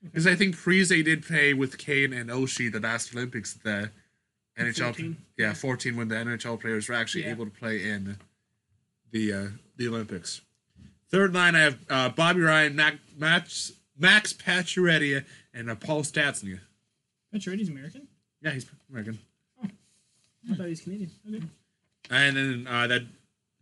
Because 0.02 0.26
I 0.26 0.34
think 0.34 0.56
Parise 0.56 1.04
did 1.04 1.24
play 1.26 1.52
with 1.52 1.76
Kane 1.78 2.12
and 2.12 2.30
Oshie 2.30 2.72
the 2.72 2.80
last 2.80 3.14
Olympics. 3.14 3.52
The 3.54 3.90
NHL, 4.58 4.76
14. 4.94 5.16
yeah, 5.36 5.52
fourteen 5.54 5.96
when 5.96 6.08
the 6.08 6.14
NHL 6.16 6.60
players 6.60 6.88
were 6.88 6.94
actually 6.94 7.24
Yeah. 7.24 7.30
able 7.32 7.44
to 7.46 7.50
play 7.50 7.88
in 7.88 8.16
the 9.10 9.32
uh, 9.32 9.46
the 9.76 9.88
Olympics. 9.88 10.40
Third 11.10 11.34
line, 11.34 11.54
I 11.56 11.60
have 11.60 11.78
uh, 11.90 12.08
Bobby 12.10 12.40
Ryan, 12.40 12.76
Mac, 12.76 12.94
Max 13.18 13.72
Max 13.98 14.32
Pacioretty, 14.32 15.24
and 15.52 15.70
uh, 15.70 15.74
Paul 15.74 16.02
Stastny. 16.02 16.60
Pacioretty's 17.34 17.68
American. 17.68 18.06
Yeah, 18.42 18.50
he's 18.52 18.66
American. 18.90 19.18
Oh, 19.62 19.68
I 20.50 20.54
thought 20.54 20.64
he 20.64 20.70
was 20.70 20.80
Canadian. 20.80 21.10
Okay. 21.28 21.44
And 22.10 22.36
then 22.36 22.66
uh, 22.68 22.86
that 22.86 23.02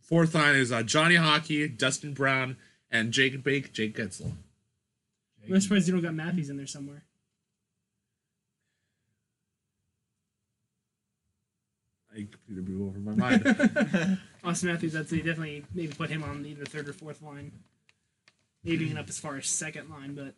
fourth 0.01 0.33
line 0.33 0.55
is 0.55 0.71
uh, 0.71 0.83
Johnny 0.83 1.15
Hockey, 1.15 1.67
Dustin 1.67 2.13
Brown, 2.13 2.55
and 2.89 3.11
Jake 3.11 3.43
Bake, 3.43 3.73
Jake 3.73 3.95
Guentzel. 3.97 4.31
I'm 5.51 5.61
surprised 5.61 5.87
you 5.87 5.93
don't 5.93 6.03
got 6.03 6.13
Matthews 6.13 6.49
in 6.49 6.57
there 6.57 6.67
somewhere. 6.67 7.03
I 12.13 12.27
completely 12.31 12.63
blew 12.63 12.87
over 12.87 12.99
my 12.99 13.15
mind. 13.15 14.19
Austin 14.43 14.69
Matthews, 14.69 14.95
I'd 14.95 15.09
say 15.09 15.17
definitely 15.17 15.63
maybe 15.73 15.93
put 15.93 16.09
him 16.09 16.23
on 16.23 16.45
either 16.45 16.65
third 16.65 16.89
or 16.89 16.93
fourth 16.93 17.21
line. 17.21 17.51
Maybe 18.63 18.85
even 18.85 18.97
up 18.97 19.07
as 19.07 19.19
far 19.19 19.37
as 19.37 19.47
second 19.47 19.89
line, 19.89 20.15
but 20.15 20.33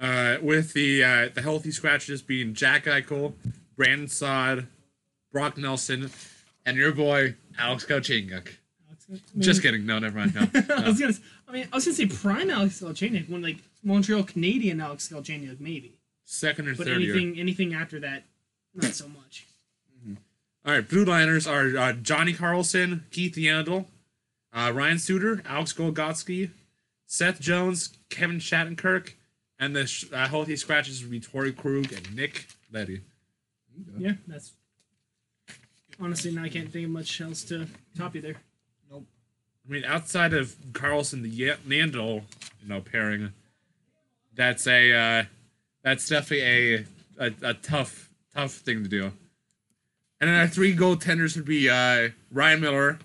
uh, 0.00 0.38
with 0.40 0.72
the 0.72 1.04
uh, 1.04 1.28
the 1.34 1.42
healthy 1.42 1.70
scratches 1.70 2.22
being 2.22 2.54
Jack 2.54 2.84
Eichel, 2.86 3.34
Brandon 3.76 4.08
Saad, 4.08 4.66
Brock 5.30 5.58
Nelson, 5.58 6.10
and 6.64 6.76
your 6.78 6.92
boy 6.92 7.36
Alex 7.58 7.84
Galchenyuk. 7.84 8.48
Just 9.38 9.62
kidding. 9.62 9.86
No, 9.86 9.98
never 9.98 10.18
mind. 10.18 10.34
No. 10.68 10.74
I 10.76 10.88
was 10.88 10.98
gonna. 11.00 11.12
say, 11.12 11.22
I 11.48 11.52
mean, 11.52 11.68
I 11.72 11.76
was 11.76 11.84
gonna 11.84 11.94
say 11.96 12.06
prime 12.06 12.50
Alex 12.50 12.80
Galchenyuk 12.80 13.28
when 13.28 13.42
like 13.42 13.56
Montreal 13.82 14.22
Canadian 14.22 14.80
Alex 14.80 15.08
Galchenyuk 15.08 15.58
maybe, 15.60 15.92
Second 16.24 16.68
or 16.68 16.74
but 16.76 16.86
third 16.86 17.00
year. 17.00 17.14
anything 17.14 17.38
anything 17.40 17.74
after 17.74 17.98
that, 18.00 18.24
not 18.74 18.92
so 18.94 19.08
much. 19.08 19.46
All 20.66 20.74
right, 20.74 20.86
blue 20.86 21.04
liners 21.06 21.46
are 21.46 21.76
uh, 21.76 21.92
Johnny 21.94 22.34
Carlson, 22.34 23.04
Keith 23.10 23.34
Yandle, 23.36 23.86
uh, 24.52 24.70
Ryan 24.74 24.98
Suter, 24.98 25.42
Alex 25.46 25.72
Goligoski, 25.72 26.50
Seth 27.06 27.40
Jones, 27.40 27.96
Kevin 28.10 28.38
Shattenkirk, 28.40 29.14
and 29.58 29.74
the 29.74 29.86
sh- 29.86 30.04
uh, 30.12 30.28
healthy 30.28 30.56
scratches 30.56 31.00
would 31.02 31.10
be 31.10 31.18
Torey 31.18 31.56
Krug 31.56 31.90
and 31.94 32.14
Nick 32.14 32.46
Leddy. 32.70 33.00
Yeah, 33.98 34.12
that's 34.28 34.52
honestly 35.98 36.30
now 36.30 36.42
I 36.44 36.50
can't 36.50 36.70
think 36.70 36.84
of 36.84 36.90
much 36.90 37.20
else 37.22 37.42
to 37.44 37.66
top 37.96 38.14
you 38.14 38.20
there. 38.20 38.36
I 39.70 39.72
mean, 39.72 39.84
outside 39.84 40.34
of 40.34 40.56
Carlson, 40.72 41.22
the 41.22 41.28
Ye- 41.28 41.54
Nandel, 41.66 42.24
you 42.60 42.68
know, 42.68 42.80
pairing, 42.80 43.32
that's 44.34 44.66
a 44.66 44.92
uh, 44.92 45.24
that's 45.84 46.08
definitely 46.08 46.42
a, 46.74 46.84
a 47.18 47.50
a 47.50 47.54
tough 47.54 48.10
tough 48.34 48.52
thing 48.52 48.82
to 48.82 48.88
do. 48.88 49.12
And 50.20 50.28
then 50.28 50.34
our 50.40 50.48
three 50.48 50.74
goaltenders 50.76 51.36
would 51.36 51.44
be 51.46 51.70
uh, 51.70 52.08
Ryan 52.32 52.60
Miller, 52.60 52.98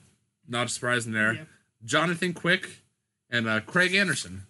not 0.48 0.70
surprising 0.72 1.14
there, 1.14 1.34
Yeah. 1.34 1.44
Jonathan 1.86 2.34
Quick, 2.34 2.68
and 3.30 3.48
uh, 3.48 3.60
Craig 3.62 3.94
Anderson. 3.94 4.42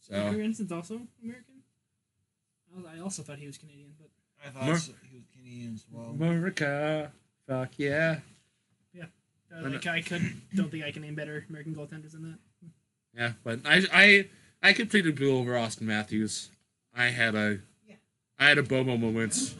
So 0.00 0.14
Craig 0.30 0.40
Anderson's 0.40 0.72
also 0.72 1.00
American. 1.22 1.54
I, 2.88 2.96
I 2.96 3.00
also 3.00 3.22
thought 3.22 3.38
he 3.38 3.46
was 3.46 3.58
Canadian, 3.58 3.90
but 3.98 4.08
I 4.46 4.50
thought 4.50 4.66
Mar- 4.66 4.76
so- 4.78 4.92
he 5.10 5.16
was 5.18 5.26
Canadian 5.36 5.74
as 5.74 5.84
well. 5.90 6.10
America, 6.10 7.12
fuck 7.46 7.70
yeah, 7.76 8.20
uh, 9.54 9.68
like 9.68 9.86
I 9.86 10.00
could 10.00 10.22
don't 10.54 10.70
think 10.70 10.84
I 10.84 10.90
can 10.90 11.02
name 11.02 11.14
better 11.14 11.44
American 11.48 11.74
goaltenders 11.74 12.12
than 12.12 12.22
that. 12.22 12.38
yeah. 13.14 13.32
But 13.44 13.60
I 13.64 13.82
I 13.92 14.28
I 14.62 14.72
completely 14.72 15.12
blew 15.12 15.36
over 15.36 15.56
Austin 15.56 15.86
Matthews. 15.86 16.50
I 16.94 17.06
had 17.06 17.34
a 17.34 17.58
I 18.38 18.48
had 18.48 18.58
a 18.58 18.62
Bobo 18.62 18.96
moment. 18.96 19.54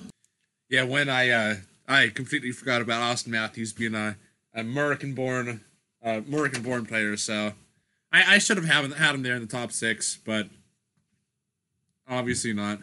Yeah, 0.68 0.84
when 0.84 1.08
I 1.08 1.30
uh 1.30 1.54
I 1.86 2.08
completely 2.08 2.52
forgot 2.52 2.80
about 2.80 3.02
Austin 3.02 3.32
Matthews 3.32 3.72
being 3.72 3.94
a 3.94 4.16
American 4.54 5.14
born 5.14 5.62
uh 6.04 6.20
American 6.26 6.62
born 6.62 6.86
player, 6.86 7.16
so 7.16 7.52
I, 8.12 8.34
I 8.34 8.38
should 8.38 8.58
have 8.58 8.66
had 8.66 9.14
him 9.14 9.22
there 9.22 9.34
in 9.34 9.40
the 9.40 9.48
top 9.48 9.72
six, 9.72 10.18
but 10.24 10.48
obviously 12.08 12.52
not. 12.52 12.78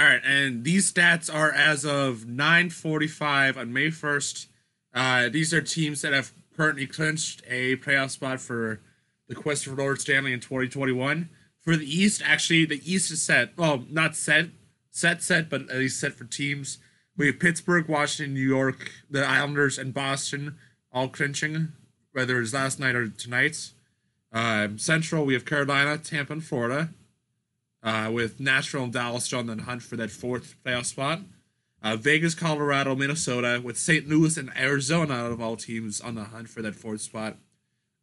All 0.00 0.06
right, 0.06 0.22
and 0.24 0.64
these 0.64 0.90
stats 0.90 1.32
are 1.32 1.52
as 1.52 1.84
of 1.84 2.24
9:45 2.24 3.58
on 3.58 3.70
May 3.70 3.90
1st. 3.90 4.46
Uh, 4.94 5.28
these 5.28 5.52
are 5.52 5.60
teams 5.60 6.00
that 6.00 6.14
have 6.14 6.32
currently 6.56 6.86
clinched 6.86 7.42
a 7.46 7.76
playoff 7.76 8.08
spot 8.08 8.40
for 8.40 8.80
the 9.28 9.34
quest 9.34 9.66
for 9.66 9.72
Lord 9.72 10.00
Stanley 10.00 10.32
in 10.32 10.40
2021. 10.40 11.28
For 11.60 11.76
the 11.76 11.84
East, 11.84 12.22
actually, 12.24 12.64
the 12.64 12.80
East 12.90 13.10
is 13.10 13.22
set. 13.22 13.54
Well, 13.58 13.84
not 13.90 14.16
set, 14.16 14.46
set, 14.90 15.22
set, 15.22 15.50
but 15.50 15.68
at 15.68 15.76
least 15.76 16.00
set 16.00 16.14
for 16.14 16.24
teams. 16.24 16.78
We 17.14 17.26
have 17.26 17.38
Pittsburgh, 17.38 17.86
Washington, 17.86 18.32
New 18.32 18.40
York, 18.40 18.92
the 19.10 19.22
Islanders, 19.22 19.76
and 19.76 19.92
Boston 19.92 20.56
all 20.90 21.08
clinching, 21.08 21.72
whether 22.12 22.40
it's 22.40 22.54
last 22.54 22.80
night 22.80 22.94
or 22.94 23.10
tonight. 23.10 23.72
Um, 24.32 24.78
Central, 24.78 25.26
we 25.26 25.34
have 25.34 25.44
Carolina, 25.44 25.98
Tampa, 25.98 26.32
and 26.32 26.42
Florida, 26.42 26.88
uh, 27.82 28.10
with 28.12 28.40
Nashville 28.40 28.84
and 28.84 28.92
Dallas 28.92 29.24
still 29.24 29.38
on 29.38 29.46
the 29.46 29.62
hunt 29.62 29.82
for 29.82 29.96
that 29.96 30.10
fourth 30.10 30.54
playoff 30.64 30.86
spot. 30.86 31.20
Uh, 31.82 31.96
Vegas, 31.96 32.34
Colorado, 32.34 32.94
Minnesota, 32.94 33.60
with 33.64 33.78
St. 33.78 34.06
Louis 34.06 34.36
and 34.36 34.50
Arizona 34.56 35.14
out 35.14 35.32
of 35.32 35.40
all 35.40 35.56
teams 35.56 36.00
on 36.00 36.14
the 36.14 36.24
hunt 36.24 36.48
for 36.50 36.60
that 36.60 36.74
fourth 36.74 37.00
spot. 37.00 37.36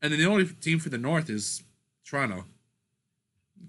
And 0.01 0.11
then 0.11 0.19
the 0.19 0.25
only 0.25 0.45
team 0.45 0.79
for 0.79 0.89
the 0.89 0.97
North 0.97 1.29
is 1.29 1.63
Toronto. 2.03 2.45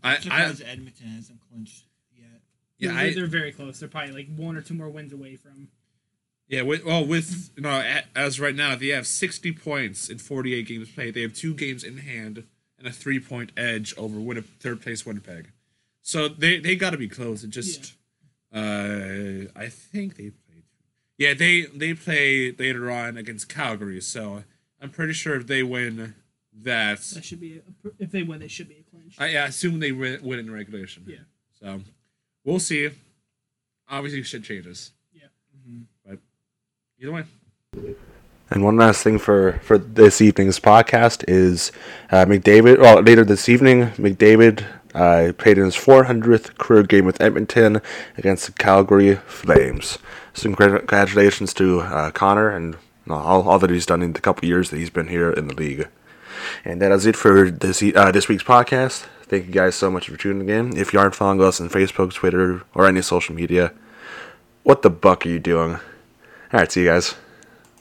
I, 0.03 0.13
I 0.13 0.19
Surprised 0.19 0.63
Edmonton 0.63 1.09
hasn't 1.09 1.41
clinched 1.51 1.85
yet. 2.17 2.41
yeah, 2.79 2.93
they're, 2.93 2.99
I, 2.99 3.15
they're 3.15 3.27
very 3.27 3.53
close. 3.53 3.81
They're 3.81 3.89
probably 3.89 4.13
like 4.13 4.29
one 4.35 4.57
or 4.57 4.63
two 4.63 4.75
more 4.75 4.89
wins 4.89 5.13
away 5.13 5.37
from. 5.37 5.69
Yeah, 6.49 6.63
with, 6.63 6.85
well, 6.85 7.05
with 7.05 7.51
you 7.57 7.63
know, 7.63 8.01
as 8.17 8.41
right 8.41 8.55
now 8.55 8.75
they 8.77 8.89
have 8.89 9.07
sixty 9.07 9.53
points 9.53 10.09
in 10.09 10.17
forty-eight 10.19 10.67
games 10.67 10.91
played. 10.91 11.13
They 11.13 11.21
have 11.23 11.35
two 11.35 11.53
games 11.53 11.85
in 11.85 11.99
hand 11.99 12.45
and 12.79 12.87
a 12.87 12.93
three-point 12.93 13.53
edge 13.57 13.93
over 13.99 14.19
Winni- 14.19 14.45
third 14.61 14.81
place 14.81 15.05
Winnipeg. 15.05 15.51
So 16.03 16.29
they 16.29 16.59
they 16.61 16.77
got 16.77 16.91
to 16.91 16.99
be 16.99 17.09
close. 17.09 17.45
It 17.45 17.51
just, 17.51 17.95
uh, 18.53 19.51
I 19.55 19.69
think 19.69 20.17
they 20.17 20.31
played. 20.31 20.65
Yeah, 21.19 21.35
they 21.35 21.63
they 21.63 21.95
play 21.95 22.53
later 22.53 22.91
on 22.91 23.17
against 23.17 23.49
Calgary. 23.49 24.01
So 24.01 24.45
I'm 24.81 24.91
pretty 24.91 25.13
sure 25.13 25.37
if 25.37 25.47
they 25.47 25.63
win 25.63 26.15
that, 26.63 27.01
That 27.01 27.25
should 27.25 27.41
be 27.41 27.59
a, 27.59 27.91
if 27.99 28.11
they 28.11 28.23
win, 28.23 28.41
they 28.41 28.49
should 28.49 28.69
be 28.69 28.85
a 28.87 28.91
clinch. 28.91 29.17
I, 29.19 29.37
I 29.37 29.47
assume 29.47 29.81
they 29.81 29.93
win, 29.93 30.21
win 30.23 30.39
in 30.39 30.51
regulation. 30.53 31.05
Yeah. 31.07 31.19
So 31.61 31.81
we'll 32.45 32.61
see. 32.61 32.91
Obviously, 33.89 34.23
shit 34.23 34.45
changes. 34.45 34.93
Yeah. 35.13 35.29
But 36.07 36.19
either 37.01 37.13
way. 37.13 37.25
And 38.51 38.65
one 38.65 38.77
last 38.77 39.03
thing 39.03 39.19
for, 39.19 39.61
for 39.63 39.77
this 39.77 40.21
evening's 40.21 40.59
podcast 40.59 41.25
is 41.29 41.71
uh, 42.11 42.25
McDavid. 42.25 42.79
Well, 42.81 43.03
later 43.03 43.25
this 43.25 43.49
evening, 43.49 43.89
McDavid 43.93 44.65
uh, 44.95 45.33
played 45.37 45.59
in 45.59 45.65
his 45.65 45.77
400th 45.77 46.59
career 46.59 46.83
game 46.83 47.05
with 47.05 47.21
Edmonton 47.21 47.81
against 48.17 48.47
the 48.47 48.53
Calgary 48.53 49.17
Flames. 49.27 49.99
So, 50.33 50.55
congratulations 50.55 51.53
to 51.55 51.81
uh, 51.81 52.11
Connor 52.11 52.51
and 52.51 52.77
uh, 53.09 53.15
all, 53.15 53.49
all 53.49 53.59
that 53.59 53.71
he's 53.71 53.87
done 53.87 54.03
in 54.03 54.13
the 54.13 54.21
couple 54.21 54.49
years 54.49 54.71
that 54.71 54.77
he's 54.77 54.91
been 54.91 55.09
here 55.09 55.31
in 55.31 55.49
the 55.49 55.55
league. 55.55 55.89
And 56.65 56.81
that 56.81 56.93
is 56.93 57.07
it 57.07 57.17
for 57.17 57.51
this 57.51 57.83
uh, 57.83 58.13
this 58.13 58.29
week's 58.29 58.45
podcast. 58.45 59.07
Thank 59.23 59.47
you 59.47 59.53
guys 59.53 59.75
so 59.75 59.91
much 59.91 60.09
for 60.09 60.17
tuning 60.17 60.49
in. 60.49 60.77
If 60.77 60.93
you 60.93 60.99
aren't 61.01 61.15
following 61.15 61.43
us 61.43 61.61
on 61.61 61.69
Facebook, 61.69 62.15
Twitter, 62.15 62.63
or 62.75 62.87
any 62.87 63.03
social 63.03 63.35
media, 63.35 63.73
what 64.63 64.83
the 64.83 64.91
buck 64.91 65.27
are 65.27 65.29
you 65.29 65.39
doing? 65.39 65.75
All 65.75 65.81
right, 66.53 66.71
see 66.71 66.83
you 66.83 66.89
guys. 66.89 67.15